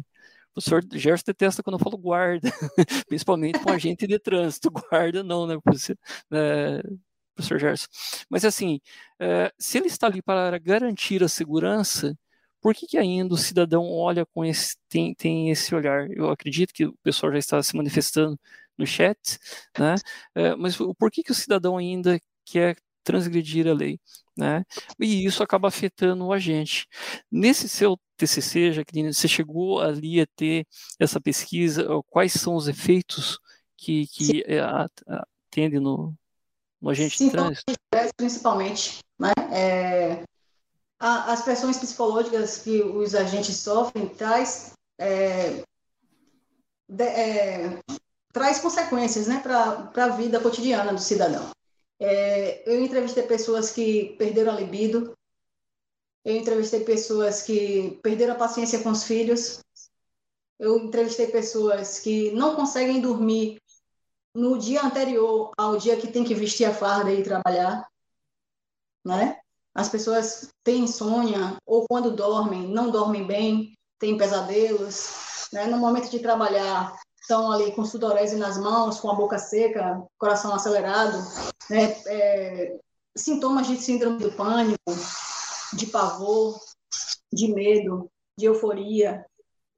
O 0.56 0.62
senhor 0.62 0.84
Gerson 0.94 1.24
detesta 1.28 1.64
quando 1.64 1.80
eu 1.80 1.84
falo 1.84 1.98
guarda, 1.98 2.52
principalmente 3.08 3.60
com 3.60 3.72
agente 3.72 4.06
de 4.06 4.20
trânsito. 4.20 4.70
Guarda 4.92 5.24
não, 5.24 5.48
né, 5.48 5.58
professor, 5.64 5.98
né, 6.30 6.82
professor 7.36 7.60
Gerson? 7.60 7.88
Mas 8.30 8.46
assim, 8.46 8.80
é, 9.20 9.52
se 9.58 9.78
ele 9.80 9.88
está 9.88 10.08
ali 10.08 10.22
para 10.22 10.58
garantir 10.60 11.24
a 11.24 11.28
segurança, 11.30 12.16
por 12.62 12.76
que, 12.76 12.86
que 12.86 12.98
ainda 12.98 13.34
o 13.34 13.38
cidadão 13.38 13.92
olha 13.92 14.26
com 14.26 14.46
esse, 14.46 14.76
tem, 14.88 15.14
tem 15.16 15.50
esse 15.50 15.74
olhar? 15.74 16.10
Eu 16.12 16.30
acredito 16.30 16.74
que 16.74 16.86
o 16.86 16.96
pessoal 17.04 17.32
já 17.32 17.40
está 17.40 17.64
se 17.64 17.76
manifestando 17.76 18.40
no 18.78 18.86
chat, 18.86 19.40
né? 19.78 19.96
É, 20.36 20.56
mas 20.56 20.78
por 20.78 21.12
que, 21.12 21.24
que 21.24 21.32
o 21.32 21.36
cidadão 21.36 21.78
ainda 21.78 22.20
quer 22.46 22.78
transgredir 23.04 23.68
a 23.68 23.74
lei? 23.74 24.00
Né? 24.38 24.64
E 25.00 25.26
isso 25.26 25.44
acaba 25.44 25.68
afetando 25.68 26.26
o 26.26 26.34
agente. 26.34 26.88
Nesse 27.32 27.68
seu 27.68 28.00
TCC, 28.16 28.72
Jaqueline, 28.72 29.14
você 29.14 29.28
chegou 29.28 29.82
ali 29.82 30.22
a 30.22 30.28
ter 30.36 30.66
essa 31.00 31.20
pesquisa, 31.20 31.86
quais 32.08 32.34
são 32.34 32.56
os 32.56 32.68
efeitos 32.68 33.40
que, 33.76 34.08
que 34.08 34.44
é, 34.48 34.60
atende 34.60 35.80
no, 35.80 36.16
no 36.80 36.90
agente 36.90 37.18
Sim, 37.18 37.30
trânsito? 37.30 37.74
Principalmente, 38.16 39.00
né? 39.20 39.32
É, 39.52 40.24
a, 41.02 41.34
as 41.34 41.42
pressões 41.42 41.78
psicológicas 41.78 42.60
que 42.60 42.80
os 42.84 43.16
agentes 43.16 43.58
sofrem 43.58 44.08
traz, 44.08 44.74
é, 45.00 45.64
de, 46.88 47.04
é, 47.04 47.80
traz 48.32 48.60
consequências 48.60 49.26
né, 49.26 49.40
para 49.42 50.06
a 50.06 50.10
vida 50.10 50.40
cotidiana 50.40 50.94
do 50.94 51.02
cidadão. 51.02 51.50
É, 52.00 52.72
eu 52.72 52.80
entrevistei 52.80 53.24
pessoas 53.24 53.72
que 53.72 54.16
perderam 54.18 54.54
a 54.54 54.56
libido, 54.56 55.18
eu 56.24 56.36
entrevistei 56.36 56.84
pessoas 56.84 57.42
que 57.42 58.00
perderam 58.04 58.34
a 58.34 58.38
paciência 58.38 58.84
com 58.84 58.92
os 58.92 59.04
filhos, 59.04 59.60
eu 60.60 60.78
entrevistei 60.78 61.28
pessoas 61.28 62.00
que 62.00 62.32
não 62.32 62.56
conseguem 62.56 63.02
dormir 63.02 63.60
no 64.36 64.60
dia 64.60 64.84
anterior 64.84 65.52
ao 65.58 65.78
dia 65.78 66.00
que 66.00 66.12
tem 66.12 66.24
que 66.24 66.36
vestir 66.36 66.66
a 66.66 66.74
farda 66.74 67.12
e 67.12 67.24
trabalhar, 67.24 67.88
né? 69.04 69.41
As 69.74 69.90
pessoas 69.90 70.50
têm 70.64 70.84
insônia 70.84 71.56
ou 71.66 71.86
quando 71.88 72.16
dormem, 72.16 72.68
não 72.68 72.92
dormem 72.92 73.26
bem, 73.26 73.74
têm 74.00 74.18
pesadelos. 74.18 75.48
Né? 75.54 75.66
No 75.68 75.78
momento 75.78 76.10
de 76.10 76.20
trabalhar, 76.20 76.94
estão 77.22 77.52
ali 77.52 77.72
com 77.74 77.86
sudorese 77.86 78.36
nas 78.36 78.58
mãos, 78.58 79.00
com 79.00 79.10
a 79.10 79.16
boca 79.16 79.38
seca, 79.38 80.04
coração 80.18 80.54
acelerado, 80.54 81.18
né? 81.70 81.96
É, 82.08 82.80
sintomas 83.16 83.68
de 83.68 83.78
síndrome 83.78 84.20
do 84.20 84.32
pânico, 84.32 84.92
de 85.74 85.86
pavor, 85.88 86.60
de 87.32 87.54
medo, 87.54 88.10
de 88.38 88.46
euforia. 88.46 89.26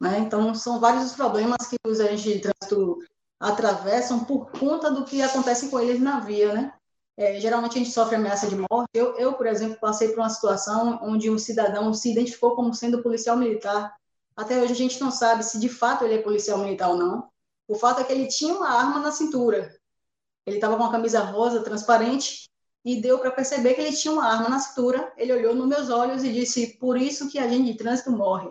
Né? 0.01 0.19
Então, 0.19 0.53
são 0.55 0.79
vários 0.79 1.05
os 1.05 1.13
problemas 1.13 1.67
que 1.67 1.77
os 1.85 1.99
agentes 1.99 2.23
de 2.23 2.39
trânsito 2.39 2.99
atravessam 3.39 4.23
por 4.23 4.51
conta 4.51 4.91
do 4.91 5.05
que 5.05 5.21
acontece 5.21 5.69
com 5.69 5.79
eles 5.79 6.01
na 6.01 6.19
via. 6.19 6.53
Né? 6.53 6.73
É, 7.15 7.39
geralmente 7.39 7.75
a 7.75 7.77
gente 7.77 7.91
sofre 7.91 8.15
ameaça 8.15 8.47
de 8.47 8.55
morte. 8.55 8.89
Eu, 8.93 9.15
eu, 9.17 9.33
por 9.33 9.45
exemplo, 9.45 9.77
passei 9.79 10.09
por 10.09 10.19
uma 10.19 10.29
situação 10.29 10.99
onde 11.03 11.29
um 11.29 11.37
cidadão 11.37 11.93
se 11.93 12.11
identificou 12.11 12.55
como 12.55 12.73
sendo 12.73 13.03
policial 13.03 13.37
militar. 13.37 13.95
Até 14.35 14.59
hoje 14.59 14.73
a 14.73 14.75
gente 14.75 14.99
não 14.99 15.11
sabe 15.11 15.43
se 15.43 15.59
de 15.59 15.69
fato 15.69 16.03
ele 16.03 16.15
é 16.15 16.21
policial 16.21 16.57
militar 16.57 16.89
ou 16.89 16.97
não. 16.97 17.29
O 17.67 17.75
fato 17.75 18.01
é 18.01 18.03
que 18.03 18.11
ele 18.11 18.27
tinha 18.27 18.53
uma 18.53 18.69
arma 18.69 18.99
na 18.99 19.11
cintura. 19.11 19.75
Ele 20.45 20.57
estava 20.57 20.75
com 20.75 20.83
uma 20.83 20.91
camisa 20.91 21.19
rosa 21.21 21.63
transparente 21.63 22.49
e 22.83 22.99
deu 22.99 23.19
para 23.19 23.31
perceber 23.31 23.75
que 23.75 23.81
ele 23.81 23.95
tinha 23.95 24.13
uma 24.13 24.25
arma 24.25 24.49
na 24.49 24.59
cintura. 24.59 25.13
Ele 25.15 25.33
olhou 25.33 25.55
nos 25.55 25.67
meus 25.67 25.89
olhos 25.89 26.23
e 26.23 26.33
disse: 26.33 26.77
"Por 26.79 26.97
isso 26.97 27.29
que 27.29 27.39
a 27.39 27.47
gente 27.47 27.71
de 27.71 27.77
trânsito 27.77 28.11
morre". 28.11 28.49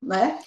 Né? 0.00 0.38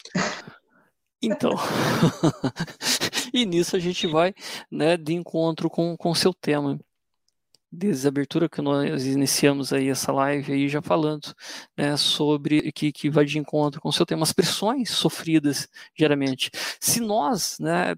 Então, 1.22 1.52
e 3.34 3.46
nisso 3.46 3.76
a 3.76 3.80
gente 3.80 4.08
vai 4.08 4.34
né, 4.70 4.98
de 4.98 5.14
encontro 5.14 5.70
com 5.70 5.98
o 6.04 6.16
seu 6.16 6.34
tema 6.34 6.80
desde 7.72 8.06
a 8.06 8.10
abertura 8.10 8.50
que 8.50 8.62
nós 8.62 9.06
iniciamos 9.06 9.72
aí 9.72 9.88
essa 9.88 10.12
live 10.12 10.52
aí 10.52 10.68
já 10.68 10.82
falando 10.82 11.34
né, 11.78 11.96
sobre 11.96 12.72
que, 12.74 12.92
que 12.92 13.10
vai 13.10 13.24
de 13.24 13.40
encontro 13.40 13.80
com 13.80 13.88
o 13.88 13.94
seu 13.94 14.06
tema, 14.06 14.24
as 14.24 14.34
pressões 14.34 14.90
sofridas 14.90 15.70
geralmente. 15.98 16.52
Se 16.80 17.00
nós 17.00 17.58
né, 17.60 17.96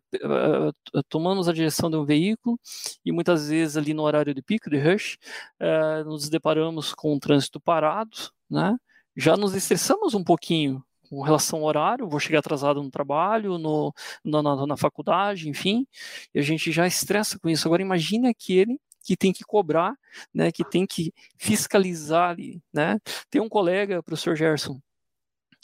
tomamos 1.10 1.50
a 1.50 1.54
direção 1.54 1.90
de 1.90 1.98
um 1.98 2.06
veículo 2.06 2.60
e 3.04 3.12
muitas 3.12 3.50
vezes 3.50 3.76
ali 3.76 3.94
no 3.94 4.04
horário 4.04 4.34
de 4.34 4.44
pico, 4.44 4.70
de 4.70 4.78
rush, 4.78 5.18
uh, 5.60 6.06
nos 6.06 6.30
deparamos 6.30 6.94
com 6.94 7.14
um 7.14 7.20
trânsito 7.20 7.60
parado, 7.60 8.16
né, 8.50 8.78
já 9.16 9.36
nos 9.36 9.56
estressamos 9.56 10.14
um 10.14 10.24
pouquinho 10.24 10.84
com 11.14 11.22
relação 11.22 11.60
ao 11.60 11.66
horário, 11.66 12.10
vou 12.10 12.20
chegar 12.20 12.40
atrasado 12.40 12.82
no 12.82 12.90
trabalho, 12.90 13.58
no, 13.58 13.94
na, 14.24 14.66
na, 14.66 14.78
faculdade, 14.78 15.48
enfim, 15.50 15.88
e 16.34 16.40
a 16.40 16.42
gente 16.42 16.72
já 16.72 16.88
estressa 16.88 17.38
com 17.40 17.50
isso. 17.50 17.68
Agora 17.68 17.82
imagine 17.82 18.28
aquele 18.28 18.80
que 19.04 19.16
tem 19.18 19.32
que 19.34 19.44
cobrar, 19.44 19.96
né, 20.34 20.52
que 20.52 20.64
tem 20.64 20.88
que 20.88 21.14
fiscalizar 21.38 22.32
ali, 22.32 22.62
né? 22.74 23.00
Tem 23.30 23.42
um 23.42 23.50
colega, 23.50 24.02
professor 24.02 24.36
Gerson, 24.36 24.80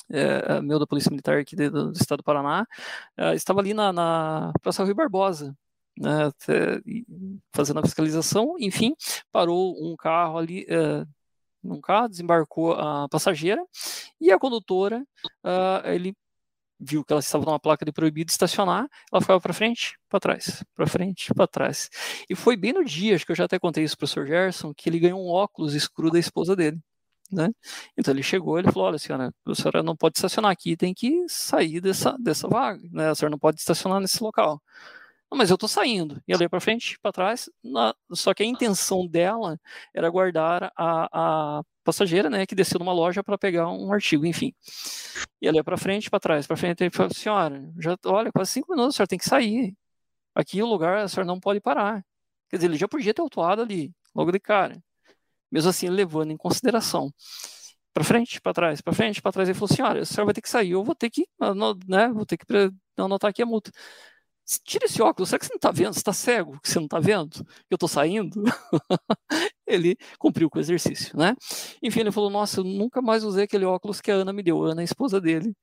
é, 0.10 0.62
meu 0.62 0.80
da 0.80 0.88
Polícia 0.88 1.10
Militar 1.10 1.40
aqui 1.40 1.56
do, 1.56 1.92
do 1.92 1.92
Estado 1.94 2.20
do 2.20 2.24
Paraná, 2.24 2.66
é, 3.18 3.34
estava 3.36 3.60
ali 3.60 3.74
na, 3.74 3.94
na 3.94 4.52
Praça 4.62 4.84
Rio 4.84 4.96
Barbosa, 4.96 5.56
né, 5.98 6.32
fazendo 7.54 7.80
a 7.80 7.84
fiscalização, 7.84 8.56
enfim, 8.60 8.94
parou 9.32 9.76
um 9.84 9.96
carro 9.96 10.38
ali, 10.38 10.66
é, 10.70 11.06
um 11.64 11.82
carro, 11.82 12.10
desembarcou 12.10 12.74
a 12.74 13.08
passageira 13.10 13.64
e 14.20 14.32
a 14.32 14.40
condutora, 14.40 15.06
uh, 15.44 15.88
ele 15.88 16.16
viu 16.80 17.04
que 17.04 17.12
ela 17.12 17.20
estava 17.20 17.46
numa 17.46 17.60
placa 17.60 17.84
de 17.84 17.92
proibido 17.92 18.32
estacionar, 18.32 18.88
ela 19.12 19.22
ficava 19.22 19.42
para 19.42 19.54
frente, 19.54 19.98
para 20.08 20.20
trás, 20.20 20.64
para 20.74 20.88
frente, 20.88 21.34
para 21.34 21.46
trás. 21.46 21.90
E 22.30 22.36
foi 22.36 22.56
bem 22.56 22.72
no 22.72 22.86
dia, 22.86 23.16
acho 23.16 23.26
que 23.26 23.32
eu 23.32 23.36
já 23.36 23.46
até 23.46 23.60
contei 23.60 23.84
isso 23.84 23.98
para 23.98 24.06
o 24.06 24.08
professor 24.08 24.26
Gerson, 24.26 24.74
que 24.74 24.90
ele 24.90 25.00
ganhou 25.00 25.22
um 25.22 25.30
óculos 25.30 25.74
escuro 25.74 26.10
da 26.10 26.20
esposa 26.20 26.56
dele. 26.56 26.80
Né? 27.32 27.50
Então 27.96 28.12
ele 28.12 28.24
chegou, 28.24 28.58
ele 28.58 28.72
falou: 28.72 28.88
Olha, 28.88 28.98
senhora, 28.98 29.32
a 29.46 29.56
senhora 29.56 29.84
não 29.84 29.96
pode 29.96 30.18
estacionar 30.18 30.50
aqui, 30.50 30.76
tem 30.76 30.96
que 30.96 31.26
sair 31.28 31.80
dessa, 31.80 32.18
dessa 32.18 32.48
vaga, 32.48 32.82
né? 32.92 33.10
A 33.10 33.14
senhora 33.14 33.30
não 33.30 33.38
pode 33.38 33.60
estacionar 33.60 34.00
nesse 34.00 34.24
local. 34.24 34.60
Mas 35.32 35.50
eu 35.50 35.56
estou 35.56 35.70
saindo. 35.70 36.22
E 36.28 36.34
ela 36.34 36.42
ia 36.44 36.50
para 36.50 36.60
frente, 36.60 36.98
para 37.00 37.12
trás, 37.12 37.50
na... 37.64 37.94
só 38.14 38.34
que 38.34 38.42
a 38.44 38.46
intenção 38.46 39.08
dela 39.08 39.60
era 39.94 40.10
guardar 40.10 40.72
a, 40.76 41.60
a 41.60 41.64
passageira, 41.84 42.30
né, 42.30 42.46
que 42.46 42.56
desceu 42.56 42.80
numa 42.80 42.94
loja 42.94 43.24
para 43.24 43.38
pegar 43.38 43.70
um 43.70 43.94
artigo, 43.94 44.26
enfim. 44.26 44.54
E 45.42 45.48
ela 45.48 45.58
ia 45.58 45.64
para 45.64 45.78
frente, 45.78 46.10
para 46.10 46.20
trás, 46.20 46.48
para 46.48 46.58
frente, 46.58 46.84
e 46.84 46.90
falou: 46.90 47.14
Senhora, 47.14 47.72
já, 47.80 47.98
olha, 48.06 48.32
quase 48.32 48.52
cinco 48.52 48.72
minutos, 48.72 48.96
a 48.96 48.98
senhora 48.98 49.08
tem 49.08 49.20
que 49.20 49.26
sair. 49.26 49.76
Aqui 50.36 50.62
o 50.64 50.68
lugar, 50.68 51.00
a 51.00 51.08
senhora 51.08 51.28
não 51.28 51.40
pode 51.40 51.60
parar. 51.62 52.04
Quer 52.50 52.58
dizer, 52.58 52.68
ele 52.68 52.78
já 52.78 52.88
podia 52.88 53.14
ter 53.14 53.22
autuado 53.22 53.62
ali, 53.62 53.94
logo 54.16 54.32
de 54.32 54.40
cara. 54.40 54.82
Mesmo 55.52 55.70
assim, 55.70 55.90
levando 55.90 56.32
em 56.32 56.38
consideração 56.38 57.14
para 57.94 58.04
frente, 58.04 58.42
para 58.42 58.54
trás, 58.54 58.82
para 58.82 58.94
frente, 58.94 59.22
para 59.22 59.32
trás. 59.32 59.50
Ele 59.50 59.58
falou: 59.58 59.76
Senhora, 59.76 60.02
a 60.02 60.06
senhora 60.06 60.26
vai 60.26 60.34
ter 60.34 60.42
que 60.42 60.50
sair, 60.50 60.72
eu 60.72 60.84
vou 60.84 60.96
ter 60.96 61.10
que, 61.10 61.28
né, 61.88 62.10
vou 62.10 62.26
ter 62.26 62.38
que 62.38 62.46
anotar 62.98 63.30
aqui 63.30 63.42
a 63.44 63.46
multa 63.46 63.72
tira 64.64 64.86
esse 64.86 65.02
óculos, 65.02 65.30
será 65.30 65.40
que 65.40 65.46
você 65.46 65.54
não 65.54 65.58
está 65.58 65.72
vendo? 65.72 65.94
Você 65.94 66.00
está 66.00 66.14
cego 66.14 66.60
que 66.62 66.70
você 66.70 66.80
não 66.80 66.86
está 66.86 67.00
vendo? 67.00 67.46
Eu 67.70 67.76
estou 67.76 67.90
saindo? 67.90 68.44
ele 69.68 69.96
cumpriu 70.18 70.50
com 70.50 70.58
o 70.58 70.62
exercício, 70.62 71.16
né? 71.18 71.36
Enfim, 71.84 72.02
ele 72.02 72.12
falou, 72.12 72.30
nossa, 72.30 72.60
eu 72.60 72.64
nunca 72.64 73.02
mais 73.02 73.24
usei 73.24 73.44
aquele 73.44 73.66
óculos 73.66 74.02
que 74.02 74.10
a 74.12 74.16
Ana 74.16 74.34
me 74.34 74.42
deu, 74.42 74.66
a 74.66 74.72
Ana 74.72 74.82
a 74.82 74.84
esposa 74.84 75.22
dele. 75.22 75.54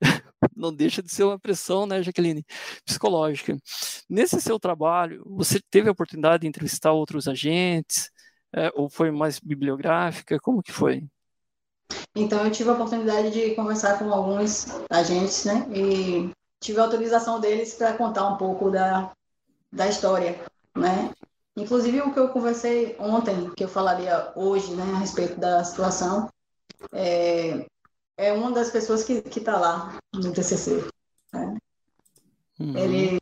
não 0.54 0.72
deixa 0.74 1.02
de 1.02 1.12
ser 1.12 1.24
uma 1.24 1.38
pressão, 1.38 1.86
né, 1.86 2.02
Jaqueline, 2.02 2.44
psicológica. 2.84 3.56
Nesse 4.08 4.40
seu 4.40 4.58
trabalho, 4.58 5.22
você 5.26 5.60
teve 5.70 5.88
a 5.88 5.92
oportunidade 5.92 6.42
de 6.42 6.46
entrevistar 6.46 6.92
outros 6.92 7.26
agentes, 7.26 8.10
é, 8.54 8.70
ou 8.74 8.88
foi 8.88 9.10
mais 9.10 9.38
bibliográfica? 9.38 10.38
Como 10.40 10.62
que 10.62 10.72
foi? 10.72 11.04
Então, 12.14 12.44
eu 12.44 12.50
tive 12.50 12.68
a 12.70 12.74
oportunidade 12.74 13.30
de 13.30 13.54
conversar 13.54 13.98
com 13.98 14.12
alguns 14.12 14.66
agentes, 14.90 15.44
né, 15.44 15.66
e 15.72 16.30
tive 16.60 16.80
a 16.80 16.84
autorização 16.84 17.40
deles 17.40 17.74
para 17.74 17.96
contar 17.96 18.28
um 18.28 18.36
pouco 18.36 18.70
da, 18.70 19.12
da 19.72 19.88
história, 19.88 20.40
né? 20.76 21.12
Inclusive 21.56 22.00
o 22.02 22.12
que 22.12 22.20
eu 22.20 22.28
conversei 22.28 22.96
ontem, 22.98 23.50
que 23.50 23.64
eu 23.64 23.68
falaria 23.68 24.32
hoje, 24.36 24.74
né, 24.74 24.84
a 24.94 24.98
respeito 24.98 25.40
da 25.40 25.64
situação, 25.64 26.28
é, 26.92 27.66
é 28.16 28.32
uma 28.32 28.52
das 28.52 28.70
pessoas 28.70 29.02
que 29.02 29.14
está 29.14 29.58
lá 29.58 29.98
no 30.14 30.32
TCC. 30.32 30.88
Né? 31.32 31.58
Uhum. 32.60 32.76
Ele 32.76 33.18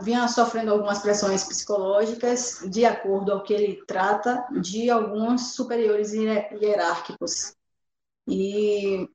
vinha 0.00 0.26
sofrendo 0.28 0.72
algumas 0.72 1.00
pressões 1.00 1.44
psicológicas 1.44 2.64
de 2.68 2.84
acordo 2.84 3.32
ao 3.32 3.42
que 3.42 3.52
ele 3.52 3.84
trata 3.86 4.44
de 4.60 4.90
alguns 4.90 5.54
superiores 5.54 6.12
hierárquicos. 6.12 7.54
E 8.26 9.08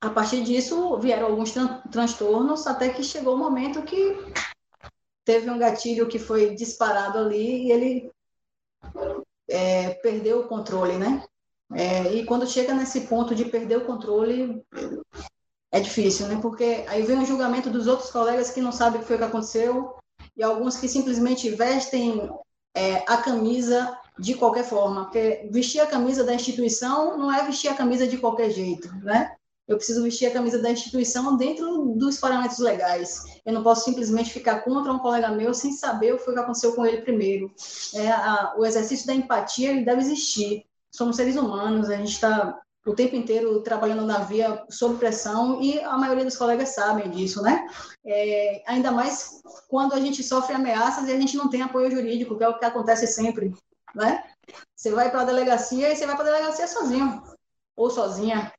a 0.00 0.10
partir 0.10 0.42
disso 0.42 0.96
vieram 0.98 1.26
alguns 1.26 1.52
tran 1.52 1.80
transtornos 1.90 2.66
até 2.66 2.88
que 2.88 3.02
chegou 3.02 3.34
o 3.34 3.38
momento 3.38 3.82
que 3.82 4.16
teve 5.24 5.50
um 5.50 5.58
gatilho 5.58 6.08
que 6.08 6.18
foi 6.18 6.54
disparado 6.54 7.18
ali 7.18 7.66
e 7.66 7.72
ele 7.72 8.10
é, 9.48 9.90
perdeu 9.94 10.40
o 10.40 10.48
controle, 10.48 10.96
né? 10.96 11.24
É, 11.74 12.14
e 12.14 12.24
quando 12.24 12.46
chega 12.46 12.72
nesse 12.72 13.02
ponto 13.02 13.34
de 13.34 13.44
perder 13.44 13.78
o 13.78 13.84
controle, 13.84 14.64
é 15.70 15.80
difícil, 15.80 16.28
né? 16.28 16.38
Porque 16.40 16.84
aí 16.88 17.02
vem 17.02 17.18
o 17.18 17.26
julgamento 17.26 17.68
dos 17.68 17.86
outros 17.86 18.10
colegas 18.10 18.50
que 18.50 18.60
não 18.60 18.72
sabem 18.72 19.00
o 19.00 19.02
que 19.02 19.08
foi 19.08 19.18
que 19.18 19.24
aconteceu 19.24 19.94
e 20.36 20.42
alguns 20.42 20.76
que 20.76 20.88
simplesmente 20.88 21.50
vestem 21.50 22.30
é, 22.74 23.04
a 23.06 23.18
camisa 23.18 23.98
de 24.18 24.34
qualquer 24.34 24.64
forma, 24.64 25.04
porque 25.04 25.48
vestir 25.52 25.80
a 25.80 25.86
camisa 25.86 26.24
da 26.24 26.34
instituição 26.34 27.16
não 27.16 27.32
é 27.32 27.44
vestir 27.44 27.68
a 27.68 27.74
camisa 27.74 28.06
de 28.06 28.18
qualquer 28.18 28.50
jeito, 28.50 28.92
né? 28.96 29.36
Eu 29.68 29.76
preciso 29.76 30.02
vestir 30.02 30.26
a 30.26 30.32
camisa 30.32 30.58
da 30.58 30.70
instituição 30.70 31.36
dentro 31.36 31.92
dos 31.94 32.16
parâmetros 32.18 32.58
legais. 32.58 33.22
Eu 33.44 33.52
não 33.52 33.62
posso 33.62 33.84
simplesmente 33.84 34.32
ficar 34.32 34.60
contra 34.60 34.90
um 34.90 34.98
colega 34.98 35.28
meu 35.28 35.52
sem 35.52 35.72
saber 35.72 36.14
o 36.14 36.18
que, 36.18 36.30
aconteceu 36.30 36.74
com 36.74 36.86
ele 36.86 37.02
primeiro. 37.02 37.52
É, 37.94 38.10
a, 38.10 38.54
o 38.56 38.64
exercício 38.64 39.06
da 39.06 39.14
empatia 39.14 39.70
ele 39.70 39.84
deve 39.84 40.00
existir. 40.00 40.64
Somos 40.90 41.16
seres 41.16 41.36
humanos, 41.36 41.90
a 41.90 41.96
gente 41.96 42.12
está 42.12 42.58
o 42.86 42.94
tempo 42.94 43.14
inteiro 43.14 43.60
trabalhando 43.62 44.06
na 44.06 44.20
via 44.20 44.64
sob 44.70 44.96
pressão 44.96 45.60
e 45.60 45.78
a 45.80 45.98
maioria 45.98 46.24
dos 46.24 46.38
colegas 46.38 46.70
sabem 46.70 47.10
disso, 47.10 47.42
né? 47.42 47.66
É, 48.06 48.62
ainda 48.66 48.90
mais 48.90 49.42
quando 49.68 49.92
a 49.92 50.00
gente 50.00 50.22
sofre 50.22 50.54
ameaças 50.54 51.06
e 51.06 51.12
a 51.12 51.20
gente 51.20 51.36
não 51.36 51.50
tem 51.50 51.60
apoio 51.60 51.90
jurídico, 51.90 52.38
que 52.38 52.44
é 52.44 52.48
o 52.48 52.58
que 52.58 52.64
acontece 52.64 53.06
sempre, 53.06 53.54
né? 53.94 54.24
Você 54.74 54.90
vai 54.90 55.10
para 55.10 55.20
a 55.20 55.24
delegacia 55.24 55.92
e 55.92 55.96
você 55.96 56.06
vai 56.06 56.16
para 56.16 56.30
a 56.30 56.32
delegacia 56.32 56.66
sozinho 56.66 57.22
ou 57.76 57.90
sozinha 57.90 58.50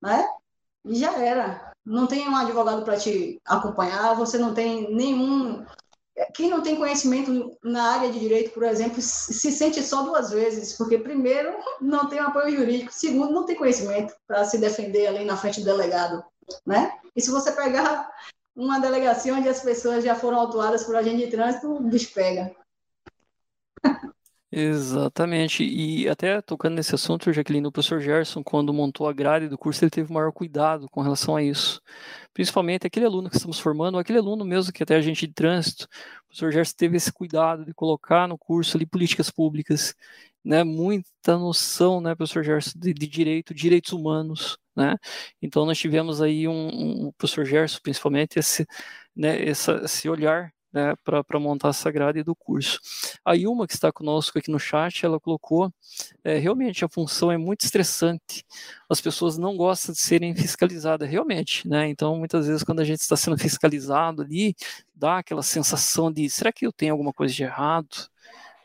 né? 0.00 0.26
E 0.84 0.94
já 0.94 1.16
era. 1.18 1.72
Não 1.84 2.06
tem 2.06 2.28
um 2.28 2.36
advogado 2.36 2.84
para 2.84 2.96
te 2.96 3.40
acompanhar, 3.44 4.14
você 4.14 4.38
não 4.38 4.54
tem 4.54 4.94
nenhum. 4.94 5.64
Quem 6.34 6.50
não 6.50 6.62
tem 6.62 6.76
conhecimento 6.76 7.56
na 7.62 7.94
área 7.94 8.12
de 8.12 8.20
direito, 8.20 8.50
por 8.50 8.62
exemplo, 8.62 9.00
se 9.00 9.50
sente 9.50 9.82
só 9.82 10.02
duas 10.02 10.30
vezes, 10.30 10.76
porque, 10.76 10.98
primeiro, 10.98 11.54
não 11.80 12.08
tem 12.08 12.20
um 12.20 12.26
apoio 12.26 12.56
jurídico, 12.56 12.92
segundo, 12.92 13.32
não 13.32 13.46
tem 13.46 13.56
conhecimento 13.56 14.14
para 14.26 14.44
se 14.44 14.58
defender 14.58 15.06
ali 15.06 15.24
na 15.24 15.36
frente 15.36 15.60
do 15.60 15.66
delegado, 15.66 16.22
né? 16.66 16.98
E 17.16 17.22
se 17.22 17.30
você 17.30 17.52
pegar 17.52 18.10
uma 18.54 18.78
delegacia 18.78 19.34
onde 19.34 19.48
as 19.48 19.60
pessoas 19.60 20.04
já 20.04 20.14
foram 20.14 20.40
autuadas 20.40 20.84
por 20.84 20.94
agente 20.94 21.24
de 21.24 21.30
trânsito, 21.30 21.72
o 21.74 21.80
bicho 21.80 22.12
pega. 22.12 22.54
Exatamente. 24.52 25.62
E 25.62 26.08
até 26.08 26.40
tocando 26.42 26.74
nesse 26.74 26.92
assunto, 26.94 27.32
Jaqueline, 27.32 27.68
o 27.68 27.72
professor 27.72 28.00
Gerson, 28.00 28.42
quando 28.42 28.74
montou 28.74 29.06
a 29.08 29.12
grade 29.12 29.48
do 29.48 29.56
curso, 29.56 29.84
ele 29.84 29.90
teve 29.90 30.12
maior 30.12 30.32
cuidado 30.32 30.88
com 30.90 31.00
relação 31.02 31.36
a 31.36 31.42
isso. 31.42 31.80
Principalmente 32.34 32.84
aquele 32.84 33.06
aluno 33.06 33.30
que 33.30 33.36
estamos 33.36 33.60
formando, 33.60 33.96
aquele 33.98 34.18
aluno 34.18 34.44
mesmo 34.44 34.72
que 34.72 34.82
até 34.82 34.96
a 34.96 35.00
gente 35.00 35.24
de 35.26 35.32
trânsito, 35.32 35.84
o 36.24 36.26
professor 36.28 36.50
Gerson 36.52 36.74
teve 36.76 36.96
esse 36.96 37.12
cuidado 37.12 37.64
de 37.64 37.72
colocar 37.72 38.26
no 38.26 38.36
curso 38.36 38.76
ali 38.76 38.84
políticas 38.86 39.30
públicas, 39.30 39.94
né, 40.44 40.64
muita 40.64 41.36
noção, 41.38 42.00
né, 42.00 42.14
professor 42.16 42.42
Gerson, 42.42 42.72
de, 42.76 42.92
de 42.92 43.06
direito, 43.06 43.54
direitos 43.54 43.92
humanos, 43.92 44.58
né? 44.74 44.96
Então 45.42 45.64
nós 45.66 45.78
tivemos 45.78 46.20
aí 46.22 46.48
um, 46.48 46.52
um 47.04 47.06
o 47.08 47.12
professor 47.12 47.44
Gerson, 47.44 47.78
principalmente 47.82 48.38
esse, 48.38 48.66
né, 49.14 49.46
essa, 49.48 49.82
esse 49.84 50.08
olhar 50.08 50.52
né, 50.72 50.94
para 51.04 51.40
montar 51.40 51.70
essa 51.70 51.90
grade 51.90 52.22
do 52.22 52.34
curso. 52.34 52.78
A 53.24 53.36
Ilma, 53.36 53.66
que 53.66 53.74
está 53.74 53.92
conosco 53.92 54.38
aqui 54.38 54.50
no 54.50 54.58
chat, 54.58 55.04
ela 55.04 55.18
colocou, 55.20 55.72
é, 56.24 56.38
realmente 56.38 56.84
a 56.84 56.88
função 56.88 57.30
é 57.30 57.36
muito 57.38 57.64
estressante, 57.64 58.44
as 58.88 59.00
pessoas 59.00 59.38
não 59.38 59.56
gostam 59.56 59.92
de 59.92 60.00
serem 60.00 60.34
fiscalizadas, 60.34 61.08
realmente, 61.08 61.68
né, 61.68 61.88
então 61.88 62.16
muitas 62.18 62.46
vezes 62.46 62.62
quando 62.62 62.80
a 62.80 62.84
gente 62.84 63.00
está 63.00 63.16
sendo 63.16 63.38
fiscalizado 63.38 64.22
ali, 64.22 64.54
dá 64.94 65.18
aquela 65.18 65.42
sensação 65.42 66.12
de, 66.12 66.28
será 66.28 66.52
que 66.52 66.66
eu 66.66 66.72
tenho 66.72 66.92
alguma 66.92 67.12
coisa 67.12 67.34
de 67.34 67.42
errado? 67.42 68.09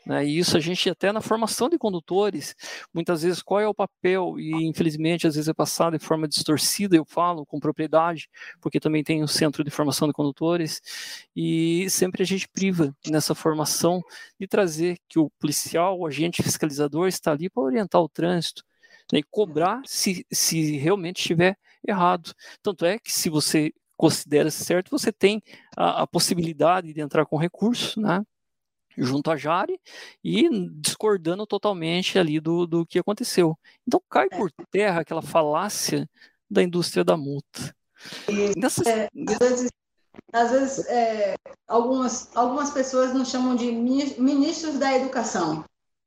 Né? 0.06 0.24
E 0.24 0.38
isso 0.38 0.56
a 0.56 0.60
gente 0.60 0.88
até 0.88 1.10
na 1.10 1.20
formação 1.20 1.68
de 1.68 1.76
condutores, 1.76 2.54
muitas 2.94 3.22
vezes 3.22 3.42
qual 3.42 3.60
é 3.60 3.66
o 3.66 3.74
papel, 3.74 4.38
e 4.38 4.64
infelizmente 4.64 5.26
às 5.26 5.34
vezes 5.34 5.48
é 5.48 5.52
passado 5.52 5.98
de 5.98 6.04
forma 6.04 6.28
distorcida, 6.28 6.96
eu 6.96 7.04
falo 7.04 7.44
com 7.44 7.58
propriedade, 7.58 8.30
porque 8.60 8.78
também 8.78 9.02
tem 9.02 9.24
um 9.24 9.26
centro 9.26 9.64
de 9.64 9.70
formação 9.70 10.06
de 10.06 10.14
condutores, 10.14 10.80
e 11.34 11.90
sempre 11.90 12.22
a 12.22 12.26
gente 12.26 12.48
priva 12.48 12.94
nessa 13.08 13.34
formação 13.34 14.00
de 14.38 14.46
trazer 14.46 14.96
que 15.08 15.18
o 15.18 15.28
policial, 15.40 15.98
o 15.98 16.06
agente 16.06 16.40
fiscalizador 16.40 17.08
está 17.08 17.32
ali 17.32 17.50
para 17.50 17.64
orientar 17.64 18.00
o 18.00 18.08
trânsito, 18.08 18.62
né? 19.12 19.18
e 19.18 19.22
cobrar 19.24 19.82
se, 19.84 20.24
se 20.30 20.76
realmente 20.76 21.18
estiver 21.18 21.58
errado. 21.86 22.32
Tanto 22.62 22.84
é 22.86 22.98
que 22.98 23.12
se 23.12 23.28
você 23.28 23.72
considera 23.96 24.50
certo, 24.52 24.90
você 24.90 25.10
tem 25.10 25.42
a, 25.76 26.02
a 26.02 26.06
possibilidade 26.06 26.92
de 26.92 27.00
entrar 27.00 27.26
com 27.26 27.36
recurso, 27.36 28.00
né? 28.00 28.22
Junto 28.96 29.30
a 29.30 29.36
Jari 29.36 29.78
e 30.22 30.48
discordando 30.74 31.46
totalmente 31.46 32.18
ali 32.18 32.40
do, 32.40 32.66
do 32.66 32.86
que 32.86 32.98
aconteceu. 32.98 33.58
Então 33.86 34.00
cai 34.08 34.26
é. 34.30 34.36
por 34.36 34.50
terra 34.70 35.00
aquela 35.00 35.22
falácia 35.22 36.08
da 36.50 36.62
indústria 36.62 37.04
da 37.04 37.16
multa. 37.16 37.74
E, 38.28 38.52
é, 38.86 39.08
às 39.28 39.38
vezes, 39.38 39.70
às 40.32 40.50
vezes 40.50 40.86
é, 40.86 41.34
algumas, 41.66 42.34
algumas 42.36 42.70
pessoas 42.70 43.12
nos 43.12 43.28
chamam 43.28 43.54
de 43.54 43.72
ministros 43.72 44.78
da 44.78 44.94
educação, 44.94 45.64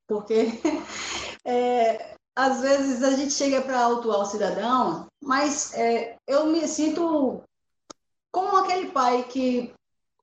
porque 0.08 0.48
é, 1.46 2.16
às 2.36 2.62
vezes 2.62 3.04
a 3.04 3.12
gente 3.12 3.34
chega 3.34 3.62
para 3.62 3.82
autuar 3.82 4.22
o 4.22 4.26
cidadão, 4.26 5.08
mas 5.22 5.74
é, 5.74 6.16
eu 6.28 6.46
me 6.46 6.68
sinto 6.68 7.42
como 8.32 8.58
aquele 8.58 8.92
pai 8.92 9.24
que 9.24 9.74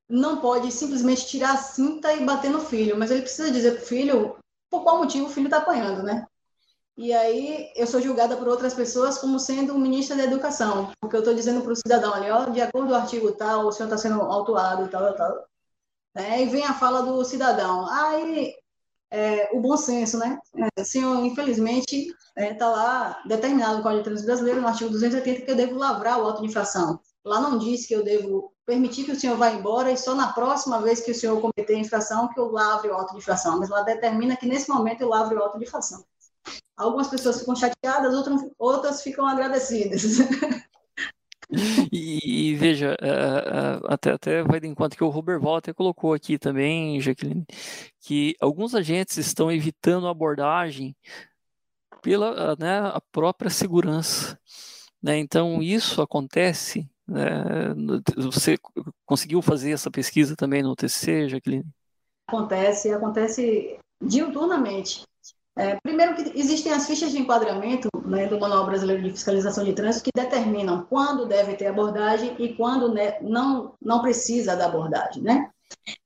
não 0.09 0.41
pode 0.41 0.71
simplesmente 0.71 1.27
tirar 1.27 1.55
a 1.55 1.57
cinta 1.57 2.13
e 2.13 2.25
bater 2.25 2.51
no 2.51 2.61
filho, 2.61 2.97
mas 2.97 3.11
ele 3.11 3.23
precisa 3.23 3.51
dizer 3.51 3.73
para 3.73 3.83
o 3.83 3.87
filho 3.87 4.37
por 4.71 4.83
qual 4.83 4.99
motivo 4.99 5.27
o 5.27 5.31
filho 5.31 5.47
está 5.47 5.59
apanhando, 5.59 6.03
né? 6.03 6.27
E 6.97 7.13
aí 7.13 7.71
eu 7.77 7.87
sou 7.87 8.01
julgada 8.01 8.37
por 8.37 8.49
outras 8.49 8.73
pessoas 8.73 9.19
como 9.19 9.39
sendo 9.39 9.79
ministra 9.79 10.17
da 10.17 10.25
educação, 10.25 10.91
porque 11.01 11.17
eu 11.17 11.21
estou 11.21 11.35
dizendo 11.35 11.63
para 11.63 11.73
o 11.73 11.77
cidadão 11.77 12.15
ali, 12.15 12.31
ó, 12.31 12.47
de 12.47 12.61
acordo 12.61 12.89
com 12.89 12.95
o 12.95 12.97
artigo 12.97 13.33
tal, 13.33 13.67
o 13.67 13.73
senhor 13.73 13.89
está 13.89 13.99
sendo 13.99 14.23
autuado, 14.23 14.89
tal, 14.89 15.15
tal. 15.15 15.47
Né? 16.15 16.43
E 16.43 16.47
vem 16.47 16.65
a 16.65 16.73
fala 16.73 17.03
do 17.03 17.23
cidadão. 17.25 17.87
Aí 17.91 18.55
é, 19.11 19.51
o 19.53 19.61
bom 19.61 19.77
senso, 19.77 20.19
né? 20.19 20.39
É, 20.79 20.85
senhor, 20.85 21.25
infelizmente, 21.25 22.09
está 22.09 22.43
é, 22.43 22.55
tá 22.55 22.69
lá 22.69 23.23
determinado 23.27 23.79
no 23.79 23.83
Código 23.83 24.01
de 24.01 24.05
Trânsito 24.05 24.27
Brasileiro, 24.27 24.61
no 24.61 24.69
artigo 24.69 24.91
280, 24.91 25.43
que 25.43 25.51
eu 25.51 25.57
devo 25.57 25.77
lavrar 25.77 26.19
o 26.19 26.25
auto 26.25 26.41
de 26.41 26.49
infração. 26.49 27.01
Lá 27.27 27.41
não 27.41 27.59
diz 27.59 27.85
que 27.85 27.93
eu 27.93 28.05
devo 28.05 28.53
permitir 28.65 29.03
que 29.03 29.11
o 29.11 29.19
senhor 29.19 29.37
vá 29.37 29.51
embora 29.51 29.91
e 29.91 29.97
só 29.97 30.15
na 30.15 30.33
próxima 30.33 30.81
vez 30.81 31.01
que 31.01 31.11
o 31.11 31.15
senhor 31.15 31.41
cometer 31.41 31.77
infração 31.77 32.29
que 32.29 32.39
eu 32.39 32.53
lavre 32.53 32.89
o 32.89 32.95
auto 32.95 33.11
de 33.11 33.19
infração. 33.19 33.59
Mas 33.59 33.69
lá 33.69 33.83
determina 33.83 34.37
que 34.37 34.47
nesse 34.47 34.69
momento 34.69 35.01
eu 35.01 35.09
lavre 35.09 35.35
o 35.35 35.43
auto 35.43 35.59
de 35.59 35.65
infração. 35.65 36.05
Algumas 36.77 37.09
pessoas 37.09 37.41
ficam 37.41 37.57
chateadas, 37.57 38.15
outras, 38.15 38.41
outras 38.57 39.03
ficam 39.03 39.27
agradecidas. 39.27 40.03
E, 41.93 42.51
e, 42.51 42.55
veja, 42.57 42.97
uh, 43.01 43.85
uh, 43.85 43.93
até, 43.93 44.11
até 44.11 44.43
vai 44.43 44.59
de 44.59 44.67
encontro 44.67 44.99
que 44.99 45.05
o 45.05 45.09
Robert 45.09 45.41
Walter 45.41 45.73
colocou 45.73 46.13
aqui 46.13 46.37
também, 46.41 47.01
Jaqueline, 47.01 47.47
que 48.01 48.35
alguns 48.41 48.75
agentes 48.75 49.17
estão 49.17 49.49
evitando 49.49 50.09
a 50.09 50.11
abordagem 50.11 50.97
pela 52.03 52.57
né, 52.57 52.81
a 52.81 53.01
própria 53.13 53.49
segurança. 53.49 54.37
Né? 55.01 55.19
Então, 55.19 55.63
isso 55.63 56.03
acontece 56.03 56.91
é, 57.15 57.75
você 58.17 58.57
conseguiu 59.05 59.41
fazer 59.41 59.73
essa 59.73 59.91
pesquisa 59.91 60.35
também 60.35 60.63
no 60.63 60.75
TC, 60.75 61.29
Jaqueline? 61.29 61.67
Acontece, 62.27 62.93
acontece 62.93 63.79
diuturnamente. 64.01 65.05
É, 65.59 65.79
primeiro 65.83 66.15
que 66.15 66.39
existem 66.39 66.73
as 66.73 66.87
fichas 66.87 67.13
de 67.13 67.19
enquadramento 67.19 67.89
né, 68.05 68.27
do 68.27 68.39
Manual 68.39 68.67
Brasileiro 68.67 69.03
de 69.03 69.11
Fiscalização 69.11 69.65
de 69.65 69.73
Trânsito 69.73 70.05
que 70.05 70.11
determinam 70.15 70.85
quando 70.85 71.27
deve 71.27 71.55
ter 71.55 71.69
abordagem 71.69 72.37
e 72.39 72.55
quando 72.55 72.93
né, 72.93 73.19
não, 73.23 73.73
não 73.81 74.03
precisa 74.03 74.55
da 74.55 74.67
abordagem. 74.67 75.23
Né? 75.23 75.51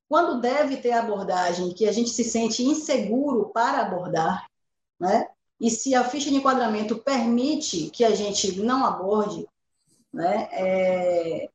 Quando 0.09 0.41
deve 0.41 0.77
ter 0.77 0.93
abordagem 0.93 1.75
que 1.75 1.89
a 1.89 1.93
gente 1.93 2.11
se 2.11 2.23
sente 2.23 2.63
inseguro 2.63 3.51
para 3.53 3.81
abordar, 3.81 4.47
né? 5.01 5.27
e 5.61 5.69
se 5.69 5.97
a 5.97 6.05
ficha 6.05 6.31
de 6.31 6.37
enquadramento 6.37 6.99
permite 6.99 7.91
que 7.91 8.05
a 8.05 8.15
gente 8.15 8.61
não 8.61 8.85
aborde, 8.85 9.49
né? 10.12 10.49
É, 10.53 11.49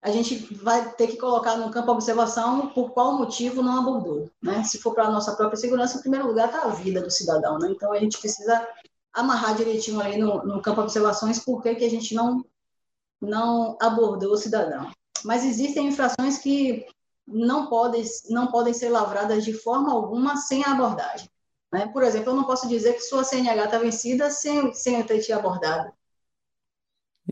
a 0.00 0.10
gente 0.10 0.54
vai 0.54 0.92
ter 0.92 1.08
que 1.08 1.16
colocar 1.16 1.56
no 1.56 1.70
campo 1.70 1.90
observação 1.90 2.68
por 2.68 2.90
qual 2.90 3.18
motivo 3.18 3.62
não 3.62 3.78
abordou. 3.78 4.30
Né? 4.40 4.62
Se 4.64 4.78
for 4.78 4.94
para 4.94 5.04
a 5.04 5.10
nossa 5.10 5.34
própria 5.34 5.58
segurança, 5.58 5.98
em 5.98 6.00
primeiro 6.00 6.26
lugar 6.26 6.48
está 6.48 6.62
a 6.62 6.68
vida 6.68 7.00
do 7.00 7.10
cidadão. 7.10 7.58
Né? 7.58 7.70
Então, 7.70 7.92
a 7.92 7.98
gente 7.98 8.18
precisa 8.18 8.66
amarrar 9.12 9.56
direitinho 9.56 10.00
ali 10.00 10.18
no, 10.18 10.44
no 10.44 10.62
campo 10.62 10.80
observações 10.80 11.40
por 11.40 11.62
que, 11.62 11.74
que 11.74 11.84
a 11.84 11.90
gente 11.90 12.14
não, 12.14 12.44
não 13.20 13.76
abordou 13.80 14.32
o 14.32 14.36
cidadão. 14.36 14.90
Mas 15.24 15.44
existem 15.44 15.88
infrações 15.88 16.38
que 16.38 16.86
não 17.26 17.66
podem, 17.66 18.04
não 18.30 18.46
podem 18.46 18.72
ser 18.72 18.90
lavradas 18.90 19.44
de 19.44 19.52
forma 19.52 19.92
alguma 19.92 20.36
sem 20.36 20.64
a 20.64 20.72
abordagem. 20.72 21.28
Né? 21.72 21.88
Por 21.88 22.04
exemplo, 22.04 22.30
eu 22.30 22.36
não 22.36 22.44
posso 22.44 22.68
dizer 22.68 22.94
que 22.94 23.00
sua 23.00 23.24
CNH 23.24 23.64
está 23.64 23.78
vencida 23.78 24.30
sem, 24.30 24.72
sem 24.72 25.00
eu 25.00 25.06
ter 25.06 25.18
te 25.20 25.32
abordado. 25.32 25.92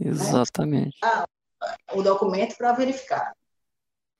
Exatamente. 0.01 0.97
Né? 1.03 1.25
O 1.93 2.03
documento 2.03 2.57
para 2.57 2.73
verificar. 2.73 3.33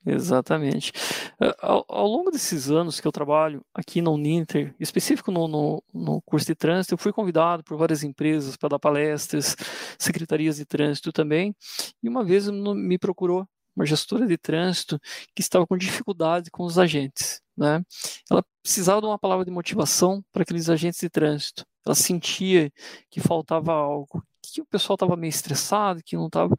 Exatamente. 0.07 0.93
É, 1.41 1.53
ao, 1.61 1.85
ao, 1.89 2.07
longo 2.07 2.31
desses 2.31 2.71
anos 2.71 3.01
que 3.01 3.09
eu 3.09 3.13
trabalho 3.13 3.61
aqui 3.75 4.01
na 4.01 4.11
Uninter, 4.11 4.73
específico 4.79 5.33
no, 5.33 5.49
no, 5.49 5.83
no 5.93 6.23
curso 6.23 6.47
de 6.47 6.55
trânsito, 6.55 6.95
eu 6.95 6.99
fui 6.99 7.13
convidado 7.13 7.65
por 7.65 7.77
várias 7.77 8.05
empresas 8.05 8.57
para 8.57 8.69
dar 8.69 8.79
palestras, 8.79 9.57
secretarias 9.99 10.57
de 10.57 10.65
trânsito 10.65 11.13
também, 11.13 11.57
e 12.01 12.09
uma 12.09 12.25
vez 12.25 12.49
me 12.49 12.97
procurou 12.99 13.49
uma 13.75 13.85
gestora 13.85 14.27
de 14.27 14.39
trânsito 14.39 14.99
que 15.35 15.43
estava 15.43 15.67
com 15.67 15.77
dificuldade 15.77 16.53
com 16.53 16.63
os 16.63 16.79
agentes. 16.79 17.43
Né? 17.57 17.83
Ela 18.31 18.45
precisava 18.63 19.01
de 19.01 19.07
uma 19.09 19.19
palavra 19.19 19.45
de 19.45 19.51
motivação 19.51 20.25
para 20.33 20.43
aqueles 20.43 20.71
agentes 20.71 21.01
de 21.01 21.11
trânsito. 21.11 21.65
Ela 21.85 21.95
sentia 21.95 22.73
que 23.11 23.21
faltava 23.21 23.73
algo, 23.73 24.23
que 24.63 24.69
o 24.69 24.71
pessoal 24.71 24.95
estava 24.95 25.17
meio 25.17 25.31
estressado, 25.31 26.03
que 26.05 26.17
não 26.17 26.27
estava. 26.27 26.55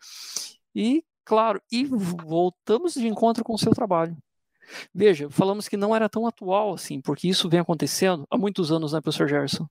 E, 0.75 1.03
claro, 1.25 1.61
e 1.71 1.85
voltamos 1.85 2.93
de 2.93 3.07
encontro 3.07 3.43
com 3.43 3.53
o 3.53 3.57
seu 3.57 3.73
trabalho. 3.73 4.15
Veja, 4.93 5.29
falamos 5.29 5.67
que 5.67 5.77
não 5.77 5.95
era 5.95 6.09
tão 6.09 6.27
atual 6.27 6.73
assim, 6.73 6.99
porque 7.01 7.27
isso 7.27 7.49
vem 7.49 7.59
acontecendo 7.59 8.25
há 8.29 8.37
muitos 8.37 8.71
anos, 8.71 8.93
né, 8.93 9.01
professor 9.01 9.27
Gerson? 9.27 9.67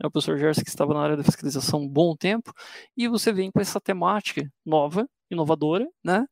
É 0.00 0.06
o 0.06 0.10
professor 0.10 0.38
Gerson 0.38 0.62
que 0.62 0.68
estava 0.68 0.94
na 0.94 1.00
área 1.00 1.16
da 1.16 1.24
fiscalização 1.24 1.80
um 1.82 1.88
bom 1.88 2.16
tempo, 2.16 2.52
e 2.96 3.08
você 3.08 3.32
vem 3.32 3.50
com 3.50 3.60
essa 3.60 3.80
temática 3.80 4.50
nova, 4.64 5.08
inovadora, 5.30 5.88
né? 6.02 6.26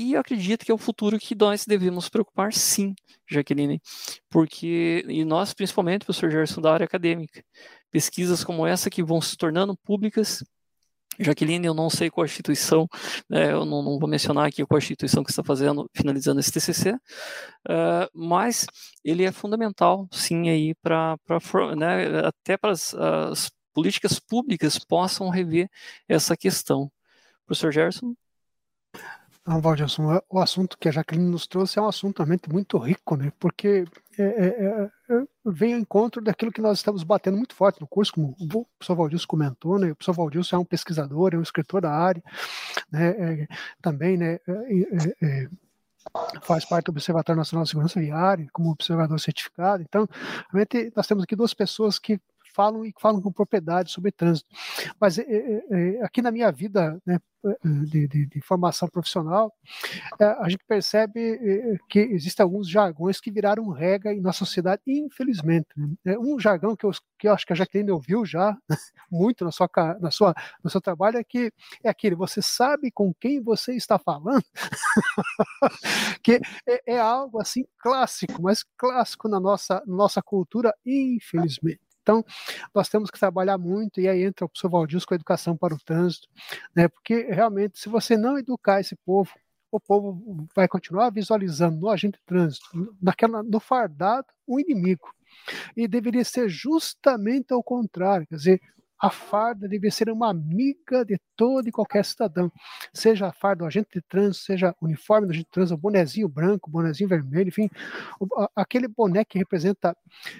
E 0.00 0.16
acredito 0.16 0.64
que 0.64 0.72
é 0.72 0.74
o 0.74 0.78
futuro 0.78 1.18
que 1.18 1.34
nós 1.34 1.66
devemos 1.66 2.08
preocupar, 2.08 2.54
sim, 2.54 2.94
Jaqueline, 3.28 3.82
porque, 4.30 5.04
e 5.06 5.26
nós 5.26 5.52
principalmente, 5.52 6.06
professor 6.06 6.30
Gerson, 6.30 6.62
da 6.62 6.72
área 6.72 6.86
acadêmica, 6.86 7.44
pesquisas 7.90 8.42
como 8.42 8.66
essa 8.66 8.88
que 8.88 9.02
vão 9.02 9.20
se 9.20 9.36
tornando 9.36 9.76
públicas. 9.76 10.42
Jaqueline, 11.18 11.66
eu 11.66 11.74
não 11.74 11.90
sei 11.90 12.08
qual 12.08 12.24
instituição, 12.24 12.88
né, 13.28 13.52
eu 13.52 13.66
não, 13.66 13.82
não, 13.82 13.98
vou 13.98 14.08
mencionar 14.08 14.46
aqui 14.46 14.64
qual 14.64 14.78
instituição 14.78 15.22
que 15.22 15.28
está 15.30 15.44
fazendo, 15.44 15.86
finalizando 15.94 16.40
esse 16.40 16.50
TCC, 16.50 16.92
uh, 16.92 16.98
eh, 17.68 18.08
mas 18.14 18.64
ele 19.04 19.24
é 19.24 19.32
fundamental, 19.32 20.08
sim, 20.10 20.48
aí 20.48 20.74
para, 20.76 21.18
né, 21.76 22.20
até 22.20 22.56
para 22.56 22.72
as 22.72 23.50
políticas 23.74 24.18
públicas 24.18 24.78
possam 24.78 25.28
rever 25.28 25.68
essa 26.08 26.34
questão. 26.38 26.90
Professor 27.44 27.70
Gerson? 27.70 28.14
Ah, 29.52 29.58
Valdilson, 29.58 30.22
o 30.30 30.38
assunto 30.38 30.78
que 30.78 30.88
a 30.88 30.92
Jaqueline 30.92 31.28
nos 31.28 31.44
trouxe 31.44 31.76
é 31.76 31.82
um 31.82 31.88
assunto 31.88 32.18
realmente 32.18 32.48
muito 32.48 32.78
rico, 32.78 33.16
né? 33.16 33.32
Porque 33.36 33.84
é, 34.16 34.22
é, 34.22 34.46
é, 34.46 34.90
é, 35.10 35.24
vem 35.44 35.74
ao 35.74 35.80
encontro 35.80 36.22
daquilo 36.22 36.52
que 36.52 36.60
nós 36.60 36.78
estamos 36.78 37.02
batendo 37.02 37.36
muito 37.36 37.52
forte 37.52 37.80
no 37.80 37.86
curso, 37.88 38.12
como 38.12 38.36
o 38.38 38.64
professor 38.78 38.94
Valdilson 38.94 39.26
comentou, 39.26 39.76
né? 39.76 39.90
O 39.90 39.96
professor 39.96 40.12
Valdilson 40.12 40.54
é 40.54 40.58
um 40.60 40.64
pesquisador, 40.64 41.34
é 41.34 41.36
um 41.36 41.42
escritor 41.42 41.80
da 41.80 41.90
área, 41.90 42.22
né? 42.92 43.08
É, 43.08 43.48
também, 43.82 44.16
né? 44.16 44.38
É, 45.20 45.48
faz 46.42 46.64
parte 46.64 46.84
do 46.84 46.92
Observatório 46.92 47.36
Nacional 47.38 47.64
de 47.64 47.70
Segurança 47.70 47.98
Viária, 47.98 48.46
como 48.52 48.70
observador 48.70 49.18
certificado. 49.18 49.82
Então, 49.82 50.08
realmente, 50.52 50.92
nós 50.94 51.08
temos 51.08 51.24
aqui 51.24 51.34
duas 51.34 51.52
pessoas 51.52 51.98
que 51.98 52.20
falam 52.54 52.84
e 52.84 52.92
falam 52.98 53.20
com 53.20 53.32
propriedade 53.32 53.90
sobre 53.90 54.12
trânsito. 54.12 54.48
Mas 55.00 55.18
é, 55.18 55.22
é, 55.22 55.64
é, 55.70 56.02
aqui 56.04 56.22
na 56.22 56.30
minha 56.30 56.50
vida 56.50 57.00
né, 57.06 57.18
de, 57.86 58.06
de, 58.06 58.26
de, 58.26 58.40
formação 58.42 58.88
profissional, 58.88 59.52
é, 60.18 60.24
a 60.24 60.48
gente 60.48 60.64
percebe 60.66 61.20
é, 61.20 61.78
que 61.88 61.98
existem 61.98 62.44
alguns 62.44 62.68
jargões 62.68 63.20
que 63.20 63.30
viraram 63.30 63.68
regra 63.70 64.12
em 64.12 64.20
nossa 64.20 64.40
sociedade, 64.40 64.82
infelizmente. 64.86 65.68
Né? 65.76 65.94
É, 66.04 66.18
um 66.18 66.38
jargão 66.38 66.76
que 66.76 66.84
eu, 66.84 66.90
que 67.18 67.28
eu 67.28 67.32
acho 67.32 67.46
que 67.46 67.52
a 67.52 67.56
Jaqueline 67.56 67.90
ouviu 67.90 68.26
já 68.26 68.56
muito 69.10 69.44
na 69.44 69.50
sua, 69.50 69.68
na 70.00 70.10
sua, 70.10 70.34
no 70.62 70.68
seu 70.68 70.80
trabalho 70.80 71.16
é 71.18 71.24
que 71.24 71.52
é 71.82 71.88
aquele, 71.88 72.14
você 72.14 72.42
sabe 72.42 72.90
com 72.90 73.12
quem 73.14 73.40
você 73.40 73.74
está 73.74 73.98
falando? 73.98 74.44
que 76.22 76.40
é, 76.66 76.94
é, 76.94 77.00
algo 77.00 77.40
assim 77.40 77.64
clássico, 77.78 78.42
mas 78.42 78.64
clássico 78.76 79.28
na 79.28 79.40
nossa, 79.40 79.82
nossa 79.86 80.22
cultura, 80.22 80.74
infelizmente. 80.84 81.89
Então, 82.10 82.24
nós 82.74 82.88
temos 82.88 83.08
que 83.08 83.18
trabalhar 83.18 83.56
muito, 83.56 84.00
e 84.00 84.08
aí 84.08 84.24
entra 84.24 84.44
o 84.44 84.48
professor 84.48 84.68
Valdir 84.68 85.06
com 85.06 85.14
a 85.14 85.16
educação 85.16 85.56
para 85.56 85.72
o 85.72 85.78
trânsito, 85.78 86.28
né? 86.74 86.88
porque 86.88 87.28
realmente, 87.30 87.78
se 87.78 87.88
você 87.88 88.16
não 88.16 88.36
educar 88.36 88.80
esse 88.80 88.96
povo, 88.96 89.32
o 89.70 89.78
povo 89.78 90.48
vai 90.54 90.66
continuar 90.66 91.10
visualizando 91.10 91.78
no 91.78 91.88
agente 91.88 92.18
de 92.18 92.24
trânsito, 92.24 92.66
naquela, 93.00 93.44
no 93.44 93.60
fardado, 93.60 94.26
o 94.44 94.58
inimigo. 94.58 95.14
E 95.76 95.86
deveria 95.86 96.24
ser 96.24 96.48
justamente 96.48 97.52
ao 97.52 97.62
contrário, 97.62 98.26
quer 98.26 98.34
dizer, 98.34 98.60
a 99.00 99.10
farda 99.10 99.66
deve 99.66 99.90
ser 99.90 100.10
uma 100.10 100.28
amiga 100.28 101.04
de 101.04 101.18
todo 101.34 101.68
e 101.68 101.72
qualquer 101.72 102.04
cidadão, 102.04 102.52
seja 102.92 103.28
a 103.28 103.32
farda 103.32 103.64
do 103.64 103.66
agente 103.66 103.88
de 103.94 104.02
trânsito, 104.02 104.44
seja 104.44 104.74
o 104.80 104.84
uniforme 104.84 105.26
do 105.26 105.30
agente 105.30 105.46
de 105.46 105.50
trânsito, 105.50 105.74
o 105.74 105.78
bonezinho 105.78 106.28
branco, 106.28 106.68
o 106.68 106.72
bonezinho 106.72 107.08
vermelho, 107.08 107.48
enfim, 107.48 107.70
aquele 108.54 108.86
boné 108.86 109.24
que 109.24 109.38
representa 109.38 109.96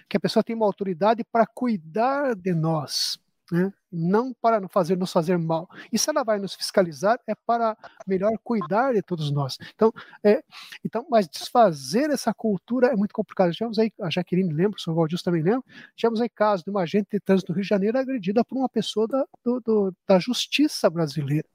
que 0.08 0.16
a 0.16 0.20
pessoa 0.20 0.42
tem 0.42 0.54
uma 0.54 0.66
autoridade 0.66 1.24
para 1.24 1.46
cuidar 1.46 2.34
de 2.34 2.52
nós, 2.52 3.18
né? 3.50 3.72
não 3.90 4.32
para 4.32 4.66
fazer 4.68 4.96
nos 4.96 5.12
fazer 5.12 5.36
mal. 5.38 5.68
E 5.92 5.98
se 5.98 6.08
ela 6.08 6.22
vai 6.22 6.38
nos 6.38 6.54
fiscalizar, 6.54 7.18
é 7.26 7.34
para 7.34 7.76
melhor 8.06 8.32
cuidar 8.44 8.94
de 8.94 9.02
todos 9.02 9.30
nós. 9.30 9.58
Então, 9.74 9.92
é, 10.22 10.42
então 10.84 11.06
mas 11.10 11.28
desfazer 11.28 12.10
essa 12.10 12.32
cultura 12.32 12.88
é 12.88 12.96
muito 12.96 13.12
complicado. 13.12 13.52
Tivemos 13.52 13.78
aí, 13.78 13.92
a 14.00 14.10
Jaqueline 14.10 14.52
lembra, 14.52 14.76
o 14.76 14.80
senhor 14.80 14.94
Valdir 14.94 15.20
também 15.22 15.42
lembra, 15.42 15.64
tivemos 15.96 16.20
aí 16.20 16.28
casos 16.28 16.64
de 16.64 16.70
uma 16.70 16.82
agente 16.82 17.08
de 17.12 17.20
trânsito 17.20 17.52
do 17.52 17.56
Rio 17.56 17.62
de 17.62 17.68
Janeiro 17.68 17.98
agredida 17.98 18.44
por 18.44 18.56
uma 18.56 18.68
pessoa 18.68 19.08
da, 19.08 19.26
do, 19.44 19.60
do, 19.60 19.94
da 20.06 20.18
justiça 20.18 20.88
brasileira. 20.88 21.48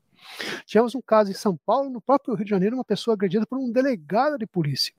Tivemos 0.66 0.96
um 0.96 1.02
caso 1.02 1.32
em 1.32 1.36
São 1.36 1.56
Paulo, 1.66 1.90
no 1.90 2.02
próprio 2.02 2.36
Rio 2.36 2.46
de 2.46 2.50
Janeiro, 2.50 2.76
uma 2.76 2.86
pessoa 2.86 3.14
agredida 3.14 3.46
por 3.46 3.58
um 3.60 3.72
delegado 3.72 4.38
de 4.38 4.48
polícia 4.48 4.94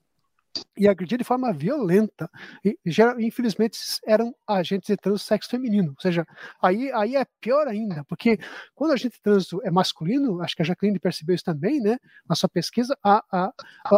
e 0.77 0.89
agredia 0.89 1.19
de 1.19 1.25
forma 1.25 1.53
violenta. 1.53 2.31
E, 2.65 2.79
infelizmente, 3.19 3.79
eram 4.07 4.35
agentes 4.47 4.89
de 4.89 4.97
trânsito 4.97 5.27
sexo 5.27 5.51
feminino. 5.51 5.91
Ou 5.91 6.01
seja, 6.01 6.27
aí, 6.63 6.93
aí 6.93 7.17
é 7.17 7.25
pior 7.41 7.67
ainda, 7.67 8.05
porque 8.05 8.39
quando 8.75 8.93
a 8.93 8.95
agente 8.95 9.17
de 9.17 9.23
trânsito 9.23 9.61
é 9.65 9.71
masculino, 9.71 10.43
acho 10.43 10.55
que 10.55 10.63
a 10.63 10.65
Jacqueline 10.65 10.99
percebeu 10.99 11.35
isso 11.35 11.45
também, 11.45 11.81
né? 11.81 11.99
Na 12.29 12.35
sua 12.35 12.49
pesquisa, 12.49 12.97
a, 13.03 13.23
a, 13.33 13.53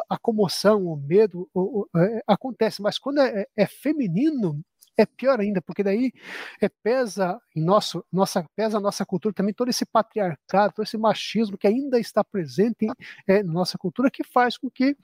a 0.09 0.18
comoção, 0.18 0.87
o 0.87 0.97
medo 0.97 1.49
o, 1.55 1.83
o, 1.83 1.99
é, 1.99 2.23
acontece, 2.27 2.83
mas 2.83 2.99
quando 2.99 3.21
é, 3.21 3.47
é 3.57 3.66
feminino, 3.66 4.62
é 4.99 5.07
pior 5.07 5.41
ainda, 5.41 5.63
porque 5.63 5.83
daí 5.85 6.13
é, 6.61 6.69
pesa 6.69 7.41
em 7.55 7.63
nosso, 7.65 8.05
nossa, 8.13 8.45
pesa 8.57 8.79
a 8.79 8.81
nossa 8.81 9.07
cultura 9.07 9.35
também 9.35 9.55
todo 9.55 9.69
esse 9.69 9.87
patriarcado, 9.87 10.75
todo 10.75 10.85
esse 10.85 10.99
machismo 10.99 11.57
que 11.57 11.67
ainda 11.67 11.99
está 12.01 12.25
presente 12.25 12.85
em 12.85 12.93
é, 13.29 13.43
nossa 13.43 13.79
cultura, 13.79 14.11
que 14.11 14.25
faz 14.25 14.59
com 14.59 14.69
que 14.69 14.97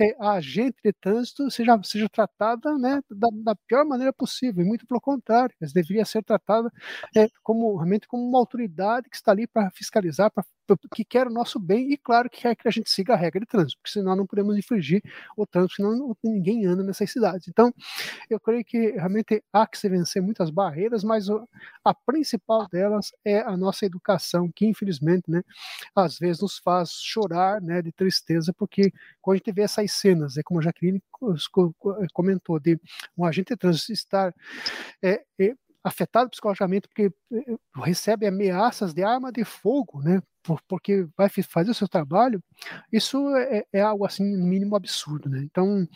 é, 0.00 0.14
a 0.20 0.32
agente 0.32 0.76
de 0.84 0.92
trânsito 0.92 1.50
seja, 1.50 1.78
seja 1.82 2.08
tratada 2.08 2.78
né, 2.78 3.00
da, 3.10 3.28
da, 3.32 3.56
pior 3.66 3.84
maneira 3.84 4.12
possível, 4.12 4.64
e 4.64 4.66
muito 4.68 4.86
pelo 4.86 5.00
contrário, 5.00 5.54
ela 5.60 5.70
deveria 5.74 6.04
ser 6.04 6.22
tratada 6.22 6.70
é, 7.16 7.28
como, 7.42 7.76
realmente 7.76 8.06
como 8.06 8.26
uma 8.26 8.38
autoridade 8.38 9.10
que 9.10 9.16
está 9.16 9.32
ali 9.32 9.46
para 9.46 9.70
fiscalizar, 9.72 10.30
para 10.30 10.44
que 10.92 11.04
quer 11.04 11.26
o 11.26 11.30
nosso 11.30 11.58
bem 11.58 11.92
e, 11.92 11.96
claro, 11.96 12.28
que 12.28 12.40
quer 12.42 12.56
que 12.56 12.68
a 12.68 12.70
gente 12.70 12.90
siga 12.90 13.14
a 13.14 13.16
regra 13.16 13.40
de 13.40 13.46
trânsito, 13.46 13.78
porque 13.78 13.90
senão 13.90 14.16
não 14.16 14.26
podemos 14.26 14.56
infringir 14.56 15.02
o 15.36 15.46
trânsito, 15.46 15.76
senão 15.76 16.16
ninguém 16.22 16.66
anda 16.66 16.82
nessas 16.82 17.10
cidades. 17.10 17.48
Então, 17.48 17.72
eu 18.28 18.38
creio 18.40 18.64
que 18.64 18.90
realmente 18.92 19.42
há 19.52 19.66
que 19.66 19.78
se 19.78 19.88
vencer 19.88 20.22
muitas 20.22 20.50
barreiras, 20.50 21.04
mas 21.04 21.26
a 21.84 21.94
principal 21.94 22.66
delas 22.68 23.12
é 23.24 23.40
a 23.40 23.56
nossa 23.56 23.86
educação, 23.86 24.50
que 24.54 24.66
infelizmente, 24.66 25.30
né, 25.30 25.42
às 25.94 26.18
vezes 26.18 26.42
nos 26.42 26.58
faz 26.58 26.90
chorar 26.92 27.60
né, 27.60 27.82
de 27.82 27.92
tristeza, 27.92 28.52
porque 28.52 28.92
quando 29.20 29.34
a 29.34 29.38
gente 29.38 29.52
vê 29.52 29.62
essas 29.62 29.92
cenas, 29.92 30.36
é 30.36 30.42
como 30.42 30.60
a 30.60 30.62
Jaqueline 30.62 31.02
comentou, 32.12 32.58
de 32.58 32.78
um 33.16 33.24
agente 33.24 33.52
de 33.52 33.56
trânsito 33.56 33.92
estar 33.92 34.34
é, 35.02 35.22
é, 35.38 35.54
afetado 35.82 36.30
psicologicamente 36.30 36.88
porque 36.88 37.12
eh, 37.32 37.56
recebe 37.76 38.26
ameaças 38.26 38.92
de 38.92 39.02
arma 39.02 39.32
de 39.32 39.44
fogo, 39.44 40.00
né? 40.02 40.20
porque 40.66 41.06
vai 41.16 41.28
fazer 41.28 41.70
o 41.70 41.74
seu 41.74 41.88
trabalho, 41.88 42.42
isso 42.90 43.18
é, 43.36 43.64
é 43.72 43.80
algo 43.80 44.06
assim, 44.06 44.36
no 44.36 44.46
mínimo 44.46 44.74
absurdo. 44.74 45.28
Né? 45.28 45.40
Então, 45.42 45.86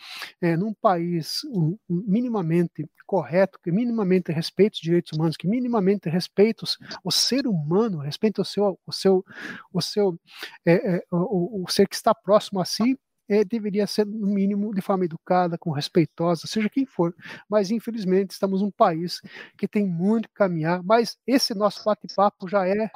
é, 0.41 0.55
num 0.55 0.73
país 0.73 1.41
minimamente 1.89 2.87
correto, 3.05 3.59
que 3.63 3.71
minimamente 3.71 4.31
respeita 4.31 4.75
os 4.75 4.81
direitos 4.81 5.13
humanos, 5.13 5.37
que 5.37 5.47
minimamente 5.47 6.09
respeita 6.09 6.65
o 7.03 7.11
ser 7.11 7.47
humano, 7.47 7.99
respeita 7.99 8.41
o 8.41 8.45
seu, 8.45 8.79
o 8.85 8.91
seu, 8.91 9.25
o 9.73 9.81
seu, 9.81 10.19
é, 10.65 10.97
é, 10.97 11.03
o, 11.11 11.63
o 11.63 11.71
ser 11.71 11.87
que 11.87 11.95
está 11.95 12.13
próximo 12.13 12.59
a 12.59 12.65
si, 12.65 12.97
é, 13.29 13.43
deveria 13.43 13.87
ser, 13.87 14.05
no 14.05 14.27
mínimo, 14.27 14.73
de 14.73 14.81
forma 14.81 15.05
educada, 15.05 15.57
com 15.57 15.71
respeitosa, 15.71 16.47
seja 16.47 16.69
quem 16.69 16.85
for. 16.85 17.13
Mas, 17.49 17.71
infelizmente, 17.71 18.31
estamos 18.31 18.61
num 18.61 18.71
país 18.71 19.21
que 19.57 19.67
tem 19.67 19.85
muito 19.87 20.27
que 20.29 20.35
caminhar, 20.35 20.81
mas 20.83 21.17
esse 21.27 21.53
nosso 21.53 21.83
bate-papo 21.83 22.47
já 22.47 22.67
é, 22.67 22.89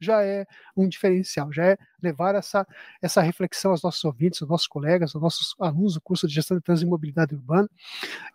já 0.00 0.22
é 0.24 0.46
um 0.76 0.88
diferencial, 0.88 1.52
já 1.52 1.64
é 1.66 1.78
levar 2.02 2.34
essa, 2.34 2.66
essa 3.02 3.20
reflexão 3.20 3.72
aos 3.72 3.82
nossos 3.82 4.04
ouvintes, 4.04 4.40
aos 4.42 4.50
nossos 4.50 4.66
colegas, 4.66 5.14
aos 5.14 5.22
nossos 5.22 5.54
alunos 5.58 5.94
do 5.94 6.00
curso 6.00 6.26
de 6.26 6.34
Gestão 6.34 6.56
de 6.56 6.62
Trânsito 6.62 6.86
e 6.86 6.90
Mobilidade 6.90 7.34
Urbana, 7.34 7.68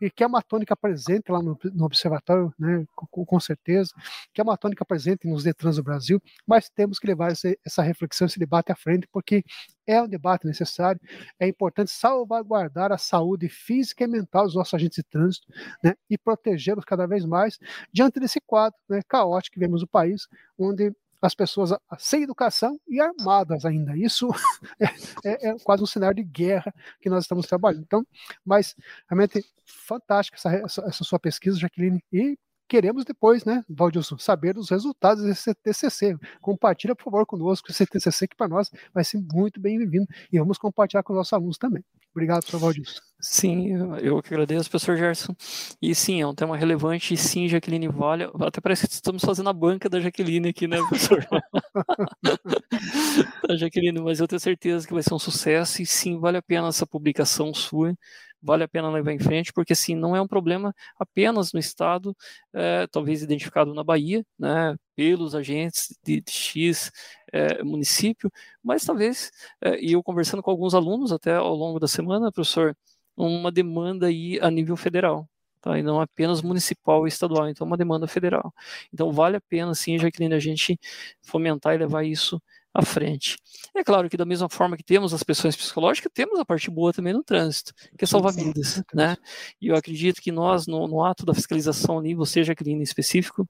e 0.01 0.09
que 0.09 0.23
é 0.23 0.27
uma 0.27 0.41
tônica 0.41 0.75
presente 0.75 1.31
lá 1.31 1.41
no, 1.41 1.57
no 1.73 1.85
Observatório, 1.85 2.53
né, 2.57 2.85
com, 2.95 3.25
com, 3.25 3.39
certeza, 3.39 3.93
que 4.33 4.41
é 4.41 4.43
uma 4.43 4.57
tônica 4.57 4.83
presente 4.85 5.27
nos 5.27 5.43
Detrans 5.43 5.77
do 5.77 5.83
Brasil, 5.83 6.21
mas 6.45 6.69
temos 6.69 6.99
que 6.99 7.07
levar 7.07 7.31
essa, 7.31 7.55
essa 7.65 7.81
reflexão, 7.81 8.27
esse 8.27 8.39
debate 8.39 8.71
à 8.71 8.75
frente, 8.75 9.07
porque 9.11 9.43
é 9.85 10.01
um 10.01 10.07
debate 10.07 10.45
necessário, 10.45 10.99
é 11.39 11.47
importante 11.47 11.91
salvaguardar 11.91 12.91
a 12.91 12.97
saúde 12.97 13.49
física 13.49 14.03
e 14.03 14.07
mental 14.07 14.45
dos 14.45 14.55
nossos 14.55 14.73
agentes 14.73 14.95
de 14.95 15.03
trânsito 15.03 15.47
né, 15.83 15.95
e 16.09 16.17
protegê-los 16.17 16.85
cada 16.85 17.05
vez 17.05 17.25
mais 17.25 17.59
diante 17.91 18.19
desse 18.19 18.39
quadro 18.39 18.77
né, 18.89 19.01
caótico 19.07 19.53
que 19.53 19.59
vemos 19.59 19.81
no 19.81 19.87
país, 19.87 20.27
onde 20.57 20.93
as 21.25 21.35
pessoas 21.35 21.71
sem 21.97 22.23
educação 22.23 22.77
e 22.87 22.99
armadas 22.99 23.65
ainda. 23.65 23.97
Isso 23.97 24.29
é, 24.79 24.85
é, 25.23 25.49
é, 25.49 25.55
quase 25.63 25.81
um 25.81 25.85
cenário 25.85 26.15
de 26.15 26.23
guerra 26.23 26.73
que 27.01 27.09
nós 27.09 27.23
estamos 27.23 27.47
trabalhando. 27.47 27.83
Então, 27.83 28.05
mas 28.45 28.75
realmente 29.07 29.43
fantástica 29.65 30.37
essa, 30.37 30.53
essa, 30.53 30.81
essa 30.81 31.03
sua 31.03 31.19
pesquisa, 31.19 31.57
Jaqueline, 31.57 32.03
e 32.11 32.37
queremos 32.67 33.05
depois, 33.05 33.45
né, 33.45 33.63
Valdilson, 33.69 34.17
saber 34.17 34.57
os 34.57 34.69
resultados 34.69 35.23
desse 35.23 35.53
TCC. 35.55 36.17
Compartilha, 36.41 36.95
por 36.95 37.03
favor, 37.03 37.25
conosco 37.25 37.71
esse 37.71 37.85
TCC 37.85 38.27
que 38.27 38.35
para 38.35 38.47
nós 38.47 38.69
vai 38.93 39.03
ser 39.03 39.21
muito 39.33 39.59
bem-vindo 39.59 40.07
e 40.31 40.39
vamos 40.39 40.57
compartilhar 40.57 41.03
com 41.03 41.13
os 41.13 41.17
nossos 41.17 41.33
alunos 41.33 41.57
também. 41.57 41.83
Obrigado, 42.13 42.41
professor 42.41 42.59
Valdilson. 42.59 43.01
Sim, 43.19 43.69
eu 44.01 44.21
que 44.21 44.33
agradeço, 44.33 44.69
professor 44.69 44.97
Gerson. 44.97 45.33
E 45.81 45.95
sim, 45.95 46.21
é 46.21 46.27
um 46.27 46.35
tema 46.35 46.57
relevante, 46.57 47.13
e 47.13 47.17
sim, 47.17 47.47
Jaqueline 47.47 47.87
vale. 47.87 48.25
Até 48.41 48.59
parece 48.59 48.85
que 48.85 48.93
estamos 48.93 49.23
fazendo 49.23 49.49
a 49.49 49.53
banca 49.53 49.89
da 49.89 49.99
Jaqueline 49.99 50.49
aqui, 50.49 50.67
né, 50.67 50.77
professor? 50.77 51.25
tá, 53.47 53.55
Jaqueline, 53.55 53.99
mas 54.01 54.19
eu 54.19 54.27
tenho 54.27 54.41
certeza 54.41 54.85
que 54.85 54.93
vai 54.93 55.01
ser 55.01 55.13
um 55.13 55.19
sucesso 55.19 55.81
e 55.81 55.85
sim, 55.85 56.19
vale 56.19 56.37
a 56.37 56.41
pena 56.41 56.67
essa 56.67 56.85
publicação 56.85 57.53
sua 57.53 57.95
vale 58.43 58.63
a 58.63 58.67
pena 58.67 58.89
levar 58.91 59.13
em 59.13 59.19
frente, 59.19 59.53
porque 59.53 59.73
assim, 59.73 59.95
não 59.95 60.15
é 60.15 60.21
um 60.21 60.27
problema 60.27 60.75
apenas 60.99 61.53
no 61.53 61.59
estado, 61.59 62.15
é, 62.53 62.85
talvez 62.87 63.23
identificado 63.23 63.73
na 63.73 63.83
Bahia, 63.83 64.25
né, 64.37 64.75
pelos 64.95 65.33
agentes 65.35 65.97
de, 66.03 66.21
de 66.21 66.31
X 66.31 66.91
é, 67.31 67.63
município, 67.63 68.31
mas 68.63 68.83
talvez, 68.85 69.31
é, 69.61 69.79
e 69.83 69.93
eu 69.93 70.03
conversando 70.03 70.43
com 70.43 70.51
alguns 70.51 70.73
alunos 70.75 71.11
até 71.11 71.35
ao 71.35 71.55
longo 71.55 71.79
da 71.79 71.87
semana, 71.87 72.31
professor, 72.31 72.75
uma 73.15 73.51
demanda 73.51 74.07
aí 74.07 74.39
a 74.41 74.51
nível 74.51 74.75
federal, 74.77 75.27
Tá, 75.61 75.79
e 75.79 75.81
não 75.81 76.01
apenas 76.01 76.41
municipal 76.41 77.05
e 77.05 77.09
estadual, 77.09 77.47
então 77.47 77.63
é 77.65 77.67
uma 77.69 77.77
demanda 77.77 78.05
federal. 78.05 78.53
Então 78.93 79.13
vale 79.13 79.37
a 79.37 79.41
pena, 79.41 79.73
sim, 79.73 79.97
Jaqueline, 79.97 80.35
a 80.35 80.39
gente 80.39 80.77
fomentar 81.21 81.73
e 81.73 81.77
levar 81.77 82.03
isso 82.03 82.41
à 82.73 82.83
frente. 82.83 83.37
É 83.75 83.83
claro 83.83 84.09
que 84.09 84.17
da 84.17 84.25
mesma 84.25 84.49
forma 84.49 84.75
que 84.75 84.83
temos 84.83 85.13
as 85.13 85.23
pressões 85.23 85.55
psicológicas, 85.55 86.11
temos 86.13 86.39
a 86.39 86.45
parte 86.45 86.69
boa 86.71 86.91
também 86.91 87.13
no 87.13 87.23
trânsito, 87.23 87.73
que 87.97 88.03
é 88.03 88.07
salvar 88.07 88.33
vidas, 88.33 88.81
né? 88.93 89.15
E 89.61 89.67
eu 89.67 89.75
acredito 89.75 90.21
que 90.21 90.31
nós, 90.31 90.65
no, 90.65 90.87
no 90.87 91.03
ato 91.03 91.25
da 91.25 91.33
fiscalização 91.33 91.99
ali, 91.99 92.15
você, 92.15 92.43
Jaqueline, 92.43 92.79
em 92.79 92.83
específico, 92.83 93.47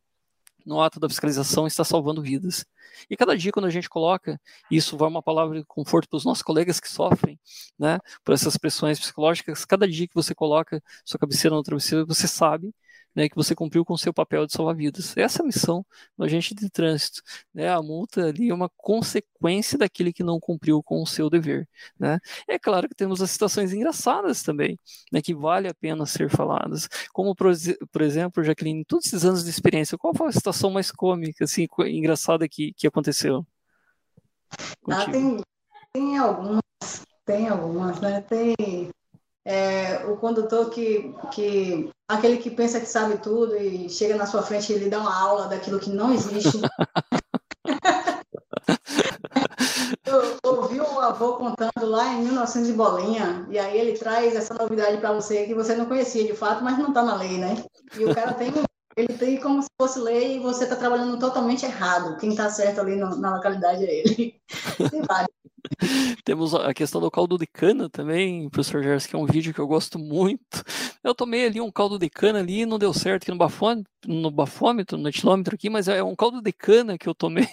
no 0.65 0.81
ato 0.81 0.99
da 0.99 1.09
fiscalização 1.09 1.67
está 1.67 1.83
salvando 1.83 2.21
vidas. 2.21 2.65
E 3.09 3.17
cada 3.17 3.35
dia, 3.35 3.51
quando 3.51 3.65
a 3.65 3.69
gente 3.69 3.89
coloca, 3.89 4.39
isso 4.71 4.97
vai 4.97 5.09
uma 5.09 5.21
palavra 5.21 5.59
de 5.59 5.65
conforto 5.65 6.09
para 6.09 6.17
os 6.17 6.25
nossos 6.25 6.43
colegas 6.43 6.79
que 6.79 6.89
sofrem, 6.89 7.39
né, 7.77 7.99
por 8.23 8.33
essas 8.33 8.57
pressões 8.57 8.99
psicológicas, 8.99 9.65
cada 9.65 9.87
dia 9.87 10.07
que 10.07 10.15
você 10.15 10.33
coloca 10.33 10.81
sua 11.05 11.19
cabeceira 11.19 11.55
no 11.55 11.63
travesseiro, 11.63 12.05
você 12.05 12.27
sabe 12.27 12.73
né, 13.15 13.29
que 13.29 13.35
você 13.35 13.55
cumpriu 13.55 13.85
com 13.85 13.93
o 13.93 13.97
seu 13.97 14.13
papel 14.13 14.45
de 14.45 14.53
salvar 14.53 14.75
vidas. 14.75 15.15
Essa 15.17 15.41
é 15.41 15.43
a 15.43 15.45
missão 15.45 15.85
do 16.17 16.23
agente 16.23 16.55
de 16.55 16.69
trânsito. 16.69 17.21
Né? 17.53 17.69
A 17.69 17.81
multa 17.81 18.27
ali 18.27 18.49
é 18.49 18.53
uma 18.53 18.69
consequência 18.77 19.77
daquele 19.77 20.11
que 20.11 20.23
não 20.23 20.39
cumpriu 20.39 20.81
com 20.81 21.01
o 21.01 21.07
seu 21.07 21.29
dever. 21.29 21.67
Né? 21.99 22.19
É 22.47 22.57
claro 22.57 22.87
que 22.87 22.95
temos 22.95 23.21
as 23.21 23.31
situações 23.31 23.73
engraçadas 23.73 24.41
também, 24.41 24.79
né, 25.11 25.21
que 25.21 25.33
vale 25.33 25.67
a 25.67 25.73
pena 25.73 26.05
ser 26.05 26.29
faladas. 26.29 26.87
Como, 27.11 27.35
por, 27.35 27.51
por 27.91 28.01
exemplo, 28.01 28.43
Jaqueline, 28.43 28.81
em 28.81 28.83
todos 28.83 29.07
esses 29.07 29.25
anos 29.25 29.43
de 29.43 29.49
experiência, 29.49 29.97
qual 29.97 30.13
foi 30.15 30.29
a 30.29 30.31
situação 30.31 30.71
mais 30.71 30.91
cômica, 30.91 31.43
assim, 31.45 31.67
engraçada 31.87 32.47
que, 32.47 32.73
que 32.73 32.87
aconteceu? 32.87 33.45
Ah, 34.89 35.05
tem, 35.09 35.39
tem 35.93 36.17
algumas, 36.17 36.61
tem 37.25 37.47
algumas, 37.47 37.99
né? 38.01 38.21
Tem 38.21 38.55
é, 39.45 40.05
o 40.05 40.17
condutor 40.17 40.69
que, 40.69 41.13
que 41.31 41.89
aquele 42.07 42.37
que 42.37 42.49
pensa 42.49 42.79
que 42.79 42.85
sabe 42.85 43.17
tudo 43.17 43.57
e 43.57 43.89
chega 43.89 44.15
na 44.15 44.25
sua 44.25 44.41
frente 44.41 44.71
e 44.71 44.77
lhe 44.77 44.89
dá 44.89 44.99
uma 44.99 45.19
aula 45.19 45.47
daquilo 45.47 45.79
que 45.79 45.89
não 45.89 46.13
existe. 46.13 46.59
Eu 50.05 50.37
ouvi 50.43 50.79
o 50.79 50.99
avô 50.99 51.33
contando 51.33 51.85
lá 51.85 52.13
em 52.13 52.23
1900 52.23 52.67
de 52.67 52.73
bolinha, 52.73 53.47
e 53.49 53.57
aí 53.57 53.79
ele 53.79 53.97
traz 53.97 54.35
essa 54.35 54.53
novidade 54.53 54.97
para 54.97 55.11
você 55.11 55.45
que 55.45 55.55
você 55.55 55.75
não 55.75 55.87
conhecia 55.87 56.23
de 56.23 56.35
fato, 56.35 56.63
mas 56.63 56.77
não 56.77 56.89
está 56.89 57.01
na 57.01 57.15
lei, 57.15 57.39
né? 57.39 57.63
E 57.97 58.05
o 58.05 58.13
cara 58.13 58.33
tem 58.33 58.53
ele 58.95 59.13
tem 59.17 59.39
como 59.39 59.61
se 59.61 59.69
fosse 59.79 59.99
lei 59.99 60.37
e 60.37 60.39
você 60.39 60.65
está 60.65 60.75
trabalhando 60.75 61.17
totalmente 61.17 61.65
errado. 61.65 62.17
Quem 62.17 62.29
está 62.29 62.49
certo 62.49 62.79
ali 62.79 62.95
no, 62.95 63.15
na 63.15 63.35
localidade 63.35 63.83
é 63.83 64.01
ele. 64.01 64.39
Temos 66.23 66.53
a 66.53 66.73
questão 66.73 67.01
do 67.01 67.11
caldo 67.11 67.37
de 67.37 67.47
cana 67.47 67.89
também, 67.89 68.49
professor 68.49 68.83
Gerson, 68.83 69.09
que 69.09 69.15
é 69.15 69.19
um 69.19 69.25
vídeo 69.25 69.53
que 69.53 69.59
eu 69.59 69.67
gosto 69.67 69.99
muito. 69.99 70.63
Eu 71.03 71.13
tomei 71.13 71.45
ali 71.45 71.59
um 71.61 71.71
caldo 71.71 71.99
de 71.99 72.09
cana 72.09 72.39
ali 72.39 72.61
e 72.61 72.65
não 72.65 72.79
deu 72.79 72.93
certo 72.93 73.23
aqui 73.23 73.31
no 73.31 73.37
bafômetro, 73.37 73.91
no 74.07 74.31
bafômetro, 74.31 74.97
no 74.97 75.09
etilômetro 75.09 75.55
aqui, 75.55 75.69
mas 75.69 75.87
é 75.87 76.03
um 76.03 76.15
caldo 76.15 76.41
de 76.41 76.51
cana 76.51 76.97
que 76.97 77.07
eu 77.07 77.15
tomei. 77.15 77.47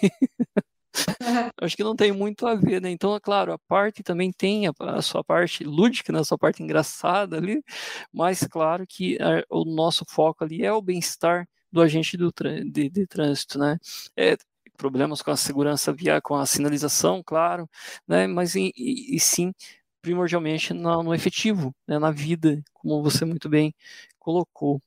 Acho 1.61 1.75
que 1.75 1.83
não 1.83 1.95
tem 1.95 2.11
muito 2.11 2.45
a 2.45 2.55
ver, 2.55 2.81
né? 2.81 2.89
Então, 2.89 3.15
é 3.15 3.19
claro, 3.19 3.53
a 3.53 3.59
parte 3.59 4.03
também 4.03 4.31
tem 4.31 4.67
a, 4.67 4.73
a 4.79 5.01
sua 5.01 5.23
parte 5.23 5.63
lúdica, 5.63 6.11
né? 6.11 6.19
a 6.19 6.23
sua 6.23 6.37
parte 6.37 6.61
engraçada 6.61 7.37
ali, 7.37 7.63
mas 8.11 8.41
claro 8.41 8.85
que 8.87 9.17
a, 9.21 9.43
o 9.49 9.63
nosso 9.63 10.03
foco 10.07 10.43
ali 10.43 10.63
é 10.63 10.71
o 10.71 10.81
bem-estar 10.81 11.47
do 11.71 11.81
agente 11.81 12.17
do, 12.17 12.33
de, 12.65 12.89
de 12.89 13.07
trânsito, 13.07 13.57
né? 13.57 13.77
É, 14.17 14.35
problemas 14.81 15.21
com 15.21 15.29
a 15.29 15.37
segurança 15.37 15.93
via 15.93 16.19
com 16.19 16.35
a 16.35 16.43
sinalização, 16.43 17.21
claro, 17.23 17.69
né? 18.07 18.25
Mas 18.25 18.55
e, 18.55 18.73
e, 18.75 19.19
sim 19.19 19.53
primordialmente 20.01 20.73
no, 20.73 21.03
no 21.03 21.13
efetivo, 21.13 21.71
né? 21.87 21.99
na 21.99 22.09
vida, 22.09 22.59
como 22.73 23.03
você 23.03 23.23
muito 23.23 23.47
bem 23.47 23.75
colocou. 24.17 24.81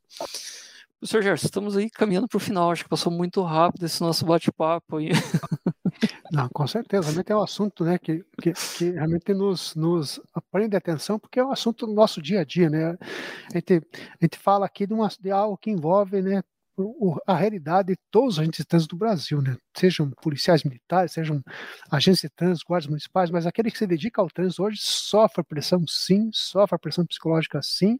Professor 0.99 1.23
Gerson, 1.23 1.47
estamos 1.47 1.77
aí 1.77 1.89
caminhando 1.89 2.27
para 2.27 2.37
o 2.37 2.41
final, 2.41 2.73
acho 2.73 2.83
que 2.83 2.91
passou 2.91 3.13
muito 3.13 3.41
rápido 3.43 3.87
esse 3.87 4.01
nosso 4.01 4.27
bate-papo 4.27 4.97
aí. 4.97 5.11
Não, 6.33 6.49
com 6.49 6.67
certeza, 6.67 7.07
realmente 7.07 7.31
é 7.31 7.37
um 7.37 7.43
assunto 7.43 7.85
né, 7.85 7.97
que, 7.97 8.25
que, 8.43 8.53
que 8.53 8.91
realmente 8.91 9.33
nos, 9.33 9.77
nos 9.77 10.21
prende 10.51 10.75
atenção, 10.75 11.21
porque 11.21 11.39
é 11.39 11.45
um 11.45 11.53
assunto 11.53 11.87
do 11.87 11.93
nosso 11.93 12.21
dia 12.21 12.41
a 12.41 12.45
dia. 12.45 12.69
Né? 12.69 12.97
A, 13.53 13.59
gente, 13.59 13.75
a 13.75 14.25
gente 14.25 14.39
fala 14.39 14.67
aqui 14.67 14.89
de, 14.89 14.95
uma, 14.95 15.09
de 15.21 15.31
algo 15.31 15.57
que 15.57 15.71
envolve 15.71 16.21
né, 16.21 16.43
a 17.27 17.35
realidade 17.35 17.93
de 17.93 17.99
todos 18.11 18.35
os 18.35 18.41
agentes 18.41 18.59
de 18.59 18.67
trânsito 18.67 18.97
do 18.97 18.99
Brasil, 18.99 19.41
né? 19.41 19.57
sejam 19.77 20.11
policiais 20.23 20.65
militares, 20.65 21.13
sejam 21.13 21.43
agentes 21.91 22.23
de 22.23 22.29
trânsito, 22.29 22.67
guardas 22.67 22.89
municipais, 22.89 23.31
mas 23.31 23.47
aquele 23.47 23.71
que 23.71 23.79
se 23.79 23.87
dedica 23.87 24.21
ao 24.21 24.29
trânsito 24.29 24.65
hoje 24.65 24.79
sofre 24.81 25.45
pressão 25.45 25.85
sim, 25.87 26.31
sofre 26.33 26.79
pressão 26.79 27.07
psicológica 27.07 27.61
sim, 27.63 27.99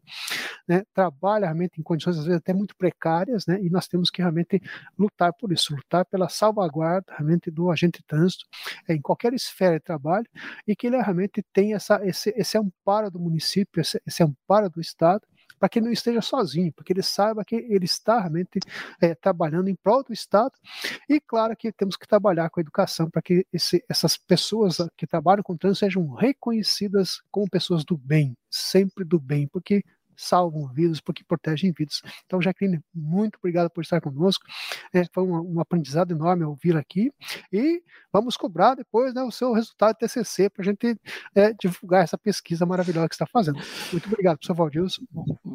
né? 0.67 0.83
trabalha 0.93 1.45
realmente 1.45 1.79
em 1.79 1.83
condições 1.83 2.17
às 2.17 2.25
vezes 2.25 2.39
até 2.39 2.53
muito 2.53 2.75
precárias, 2.75 3.45
né? 3.45 3.59
e 3.61 3.69
nós 3.69 3.87
temos 3.87 4.09
que 4.09 4.21
realmente 4.21 4.61
lutar 4.97 5.31
por 5.33 5.51
isso, 5.53 5.73
lutar 5.73 6.05
pela 6.05 6.27
salvaguarda 6.27 7.13
realmente 7.13 7.49
do 7.49 7.71
agente 7.71 7.99
de 7.99 8.05
trânsito 8.05 8.45
é, 8.87 8.93
em 8.93 9.01
qualquer 9.01 9.33
esfera 9.33 9.77
de 9.77 9.83
trabalho 9.83 10.27
e 10.67 10.75
que 10.75 10.87
ele 10.87 10.97
realmente 10.97 11.43
tenha 11.53 11.77
essa, 11.77 12.05
esse, 12.05 12.33
esse 12.35 12.57
amparo 12.57 13.09
do 13.09 13.19
município, 13.19 13.81
esse, 13.81 14.01
esse 14.05 14.23
amparo 14.23 14.69
do 14.69 14.81
Estado, 14.81 15.25
para 15.59 15.69
que 15.69 15.79
ele 15.79 15.85
não 15.85 15.93
esteja 15.93 16.21
sozinho, 16.21 16.71
para 16.73 16.83
que 16.83 16.93
ele 16.93 17.01
saiba 17.01 17.45
que 17.45 17.55
ele 17.55 17.85
está 17.85 18.19
realmente 18.19 18.59
é, 19.01 19.15
trabalhando 19.15 19.69
em 19.69 19.75
prol 19.75 20.03
do 20.03 20.13
Estado. 20.13 20.51
E 21.09 21.19
claro 21.19 21.55
que 21.55 21.71
temos 21.71 21.95
que 21.95 22.07
trabalhar 22.07 22.49
com 22.49 22.59
a 22.59 22.61
educação 22.61 23.09
para 23.09 23.21
que 23.21 23.45
esse, 23.51 23.83
essas 23.89 24.17
pessoas 24.17 24.77
que 24.97 25.07
trabalham 25.07 25.43
com 25.43 25.57
trânsito 25.57 25.85
sejam 25.85 26.07
reconhecidas 26.13 27.21
como 27.31 27.49
pessoas 27.49 27.83
do 27.83 27.97
bem, 27.97 28.37
sempre 28.49 29.03
do 29.03 29.19
bem, 29.19 29.47
porque 29.47 29.83
salvam 30.15 30.67
vidas, 30.67 30.99
porque 30.99 31.23
protegem 31.23 31.71
vidas. 31.71 32.01
Então, 32.25 32.41
Jaqueline, 32.41 32.81
muito 32.93 33.37
obrigado 33.37 33.69
por 33.69 33.81
estar 33.81 34.01
conosco. 34.01 34.45
É, 34.93 35.03
foi 35.13 35.23
um, 35.23 35.55
um, 35.55 35.59
aprendizado 35.59 36.11
enorme 36.11 36.43
ouvir 36.43 36.75
aqui. 36.75 37.11
E 37.51 37.81
vamos 38.11 38.37
cobrar 38.37 38.75
depois 38.75 39.13
né, 39.13 39.23
o 39.23 39.31
seu 39.31 39.53
resultado 39.53 39.95
TCC 39.97 40.49
para 40.49 40.61
a 40.61 40.65
gente 40.65 40.99
é, 41.33 41.53
divulgar 41.53 42.03
essa 42.03 42.17
pesquisa 42.17 42.65
maravilhosa 42.65 43.09
que 43.09 43.15
está 43.15 43.25
fazendo. 43.25 43.59
Muito 43.91 44.07
obrigado, 44.07 44.37
professor 44.37 44.55
Valdilson. 44.55 45.03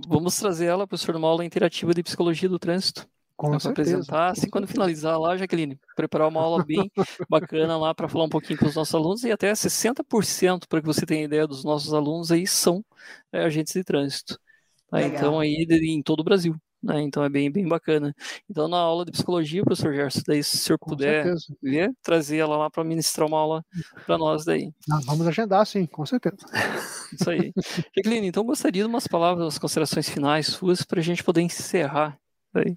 Vamos 0.09 0.37
trazer 0.37 0.67
ela, 0.67 0.87
professor, 0.87 1.15
numa 1.15 1.29
aula 1.29 1.45
interativa 1.45 1.95
de 1.95 2.03
psicologia 2.03 2.49
do 2.49 2.59
trânsito. 2.59 3.07
Com 3.41 3.57
para 3.57 3.71
apresentar, 3.71 4.33
assim, 4.33 4.51
quando 4.51 4.67
finalizar 4.67 5.19
lá, 5.19 5.35
Jaqueline, 5.35 5.81
preparar 5.97 6.29
uma 6.29 6.43
aula 6.43 6.63
bem 6.63 6.93
bacana 7.27 7.79
lá 7.79 7.95
para 7.95 8.07
falar 8.07 8.25
um 8.25 8.29
pouquinho 8.29 8.59
com 8.59 8.67
os 8.67 8.75
nossos 8.75 8.95
alunos 8.95 9.25
e 9.25 9.33
até 9.33 9.51
60% 9.51 10.65
para 10.69 10.79
que 10.79 10.87
você 10.87 11.07
tenha 11.07 11.25
ideia 11.25 11.47
dos 11.47 11.65
nossos 11.65 11.95
alunos 11.95 12.31
aí 12.31 12.47
são 12.47 12.85
é, 13.33 13.43
agentes 13.43 13.73
de 13.73 13.83
trânsito. 13.83 14.39
Né? 14.93 15.07
Então, 15.07 15.39
aí 15.39 15.67
em 15.69 16.03
todo 16.03 16.21
o 16.21 16.25
Brasil. 16.25 16.55
Né? 16.83 17.03
Então 17.03 17.23
é 17.23 17.29
bem, 17.29 17.51
bem 17.51 17.69
bacana. 17.69 18.15
Então, 18.49 18.67
na 18.67 18.79
aula 18.79 19.05
de 19.05 19.13
psicologia, 19.13 19.63
professor 19.63 19.95
Gerson, 19.95 20.23
daí, 20.27 20.43
se 20.43 20.57
o 20.57 20.59
senhor 20.59 20.79
com 20.79 20.91
puder 20.91 21.35
ver, 21.63 21.93
trazer 22.03 22.39
ela 22.39 22.57
lá 22.57 22.71
para 22.71 22.83
ministrar 22.83 23.29
uma 23.29 23.39
aula 23.39 23.65
para 24.07 24.17
nós 24.17 24.45
daí. 24.45 24.73
Não, 24.89 25.01
vamos 25.03 25.27
agendar, 25.27 25.67
sim, 25.67 25.85
com 25.87 26.07
certeza. 26.07 26.39
Isso 27.13 27.29
aí. 27.29 27.53
Jacqueline, 27.95 28.27
então 28.27 28.45
gostaria 28.45 28.83
de 28.83 28.89
umas 28.89 29.07
palavras, 29.07 29.45
umas 29.45 29.59
considerações 29.59 30.09
finais 30.09 30.47
suas 30.47 30.83
para 30.83 31.01
a 31.01 31.03
gente 31.03 31.23
poder 31.23 31.43
encerrar 31.43 32.19
daí. 32.53 32.77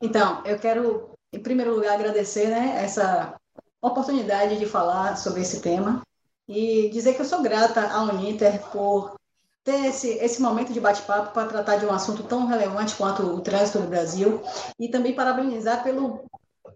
Então, 0.00 0.42
eu 0.44 0.58
quero, 0.58 1.10
em 1.32 1.40
primeiro 1.40 1.74
lugar, 1.74 1.94
agradecer 1.94 2.48
né, 2.48 2.82
essa 2.84 3.34
oportunidade 3.82 4.58
de 4.58 4.66
falar 4.66 5.16
sobre 5.16 5.42
esse 5.42 5.60
tema 5.60 6.02
e 6.48 6.88
dizer 6.90 7.14
que 7.14 7.20
eu 7.20 7.24
sou 7.24 7.42
grata 7.42 7.80
à 7.88 8.02
Uninter 8.02 8.60
por 8.70 9.16
ter 9.64 9.86
esse, 9.86 10.10
esse 10.18 10.42
momento 10.42 10.72
de 10.72 10.80
bate-papo 10.80 11.32
para 11.32 11.48
tratar 11.48 11.76
de 11.76 11.86
um 11.86 11.90
assunto 11.90 12.22
tão 12.22 12.46
relevante 12.46 12.94
quanto 12.94 13.22
o 13.22 13.40
trânsito 13.40 13.80
no 13.80 13.88
Brasil 13.88 14.42
e 14.78 14.88
também 14.88 15.14
parabenizar 15.14 15.82
pelo, 15.82 16.26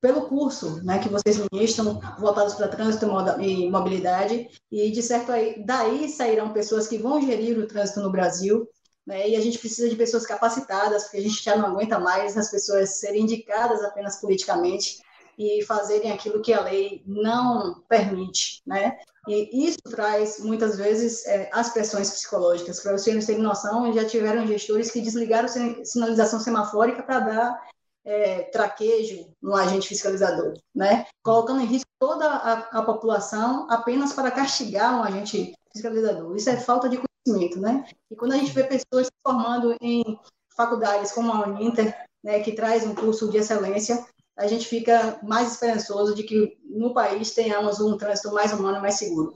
pelo 0.01 0.23
curso 0.23 0.83
né, 0.83 0.99
que 0.99 1.09
vocês 1.11 1.39
ministram 1.53 2.01
voltados 2.19 2.55
para 2.55 2.67
trânsito 2.67 3.07
e 3.41 3.71
mobilidade 3.71 4.49
e 4.73 4.91
de 4.91 5.03
certo 5.03 5.31
aí 5.31 5.63
daí 5.65 6.09
sairão 6.09 6.53
pessoas 6.53 6.89
que 6.89 6.97
vão 6.97 7.21
gerir 7.21 7.59
o 7.59 7.67
trânsito 7.67 8.01
no 8.01 8.11
Brasil 8.11 8.67
né, 9.07 9.29
e 9.29 9.37
a 9.37 9.41
gente 9.41 9.59
precisa 9.59 9.89
de 9.89 9.97
pessoas 9.97 10.25
capacitadas 10.25 11.05
porque 11.05 11.19
a 11.19 11.23
gente 11.23 11.43
já 11.43 11.57
não 11.57 11.67
aguenta 11.67 11.99
mais 11.99 12.39
as 12.39 12.51
pessoas 12.51 13.01
serem 13.01 13.23
indicadas 13.23 13.85
apenas 13.85 14.17
politicamente 14.17 14.99
e 15.39 15.63
fazerem 15.65 16.11
aquilo 16.11 16.43
que 16.43 16.53
a 16.53 16.63
lei 16.63 17.03
não 17.07 17.81
permite, 17.89 18.61
né? 18.67 18.99
E 19.29 19.69
isso 19.69 19.79
traz, 19.91 20.41
muitas 20.41 20.77
vezes, 20.77 21.27
é, 21.27 21.51
as 21.53 21.71
pressões 21.71 22.11
psicológicas. 22.11 22.81
Para 22.81 22.97
vocês 22.97 23.27
terem 23.27 23.43
noção, 23.43 23.93
já 23.93 24.05
tiveram 24.05 24.47
gestores 24.47 24.91
que 24.91 25.01
desligaram 25.01 25.49
sinalização 25.85 26.41
semafórica 26.41 27.03
para 27.03 27.21
dar 27.21 27.69
é, 28.05 28.45
traquejo 28.45 29.31
no 29.43 29.55
agente 29.55 29.89
fiscalizador, 29.89 30.55
né? 30.75 31.07
colocando 31.23 31.61
em 31.61 31.67
risco 31.67 31.91
toda 31.99 32.27
a, 32.27 32.53
a, 32.79 32.83
população 32.83 33.67
apenas 33.71 34.15
para 34.15 34.31
castigar 34.31 34.99
um 34.99 35.05
agente 35.05 35.55
fiscalizador. 35.71 36.35
Isso 36.35 36.49
é 36.49 36.57
falta 36.57 36.89
de 36.89 36.99
conhecimento. 37.27 37.61
Né? 37.61 37.85
E 38.11 38.17
quando 38.17 38.33
a 38.33 38.37
gente 38.37 38.53
vê 38.53 38.65
pessoas 38.65 39.07
se 39.07 39.13
formando 39.23 39.77
em 39.81 40.19
faculdades 40.57 41.13
como 41.13 41.31
a 41.31 41.47
Uninter, 41.47 41.95
né, 42.25 42.41
que 42.41 42.53
traz 42.53 42.85
um 42.85 42.95
curso 42.95 43.31
de 43.31 43.37
excelência, 43.37 44.05
a 44.39 44.47
gente 44.47 44.67
fica 44.67 45.19
mais 45.23 45.53
esperançoso 45.53 46.15
de 46.15 46.23
que 46.23 46.57
no 46.65 46.95
país 46.95 47.33
tenhamos 47.33 47.81
um 47.81 47.97
trânsito 47.97 48.33
mais 48.33 48.53
humano 48.53 48.79
e 48.79 48.81
mais 48.81 48.95
seguro. 48.95 49.35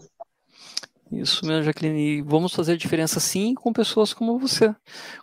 Isso 1.11 1.45
mesmo, 1.45 1.65
Jaqueline. 1.65 2.23
vamos 2.23 2.55
fazer 2.55 2.73
a 2.73 2.77
diferença 2.77 3.21
sim 3.21 3.53
com 3.53 3.71
pessoas 3.71 4.15
como 4.15 4.39
você. 4.39 4.75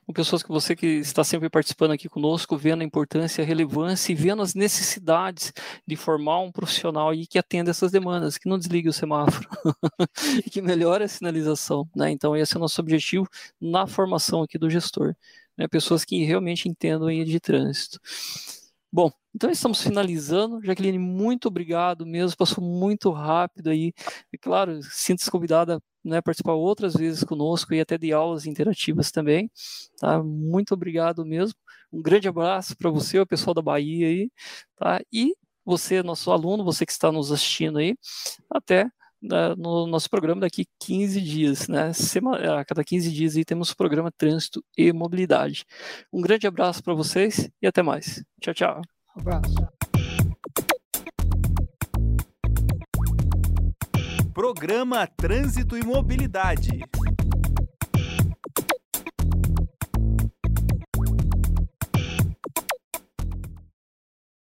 Com 0.06 0.14
pessoas 0.14 0.44
que 0.44 0.50
você 0.50 0.76
que 0.76 0.86
está 0.86 1.24
sempre 1.24 1.50
participando 1.50 1.92
aqui 1.92 2.08
conosco, 2.08 2.56
vendo 2.56 2.82
a 2.82 2.86
importância, 2.86 3.44
a 3.44 3.48
relevância 3.48 4.12
e 4.12 4.16
vendo 4.16 4.44
as 4.44 4.54
necessidades 4.54 5.52
de 5.88 5.96
formar 5.96 6.42
um 6.42 6.52
profissional 6.52 7.10
aí 7.10 7.26
que 7.26 7.40
atenda 7.40 7.72
essas 7.72 7.92
demandas, 7.92 8.38
que 8.38 8.48
não 8.48 8.60
desligue 8.60 8.88
o 8.88 8.94
semáforo 8.94 9.50
e 10.46 10.48
que 10.48 10.62
melhore 10.62 11.06
a 11.06 11.08
sinalização. 11.08 11.90
Né? 11.96 12.12
Então, 12.12 12.36
esse 12.36 12.54
é 12.54 12.58
o 12.58 12.62
nosso 12.62 12.80
objetivo 12.80 13.28
na 13.60 13.88
formação 13.88 14.44
aqui 14.44 14.60
do 14.60 14.70
gestor. 14.70 15.16
Né? 15.58 15.68
Pessoas 15.68 16.06
que 16.06 16.24
realmente 16.24 16.70
entendam 16.70 17.08
aí 17.08 17.26
de 17.26 17.40
trânsito. 17.40 18.00
Bom, 18.92 19.12
então 19.36 19.52
estamos 19.52 19.82
finalizando. 19.82 20.64
Jaqueline, 20.64 20.98
muito 20.98 21.48
obrigado 21.48 22.06
mesmo, 22.06 22.36
passou 22.38 22.64
muito 22.64 23.12
rápido 23.12 23.70
aí. 23.70 23.94
E 24.34 24.38
claro, 24.38 24.82
sinta-se 24.82 25.30
convidada 25.30 25.80
né, 26.04 26.18
a 26.18 26.22
participar 26.24 26.54
outras 26.54 26.96
vezes 26.96 27.24
conosco 27.24 27.74
e 27.74 27.80
até 27.80 27.98
de 27.98 28.12
aulas 28.12 28.48
interativas 28.48 29.12
também. 29.12 29.52
Tá? 30.00 30.22
Muito 30.24 30.74
obrigado 30.74 31.24
mesmo. 31.24 31.56
Um 31.92 32.02
grande 32.02 32.28
abraço 32.28 32.76
para 32.78 32.90
você, 32.90 33.20
o 33.20 33.28
pessoal 33.28 33.54
da 33.54 33.62
Bahia 33.62 34.08
aí. 34.08 34.32
Tá? 34.78 35.02
E 35.14 35.36
você, 35.64 36.02
nosso 36.02 36.32
aluno, 36.32 36.64
você 36.64 36.86
que 36.86 36.92
está 36.92 37.12
nos 37.12 37.32
assistindo 37.32 37.78
aí. 37.78 37.96
Até 38.50 38.90
né, 39.22 39.56
no 39.58 39.88
nosso 39.88 40.10
programa 40.10 40.42
daqui 40.42 40.66
15 40.80 41.22
dias, 41.22 41.68
né? 41.68 41.94
Semana, 41.94 42.60
a 42.60 42.66
cada 42.66 42.84
15 42.84 43.12
dias 43.12 43.36
aí 43.36 43.46
temos 43.46 43.72
o 43.72 43.78
programa 43.78 44.12
Trânsito 44.12 44.64
e 44.78 44.92
Mobilidade. 44.94 45.66
Um 46.12 46.22
grande 46.22 46.48
abraço 46.48 46.84
para 46.84 46.94
vocês 46.94 47.50
e 47.62 47.68
até 47.68 47.82
mais. 47.82 48.24
Tchau, 48.42 48.54
tchau. 48.54 48.82
Um 49.16 49.22
abraço. 49.22 49.56
Programa 54.34 55.06
Trânsito 55.06 55.78
e 55.78 55.84
Mobilidade. 55.84 56.80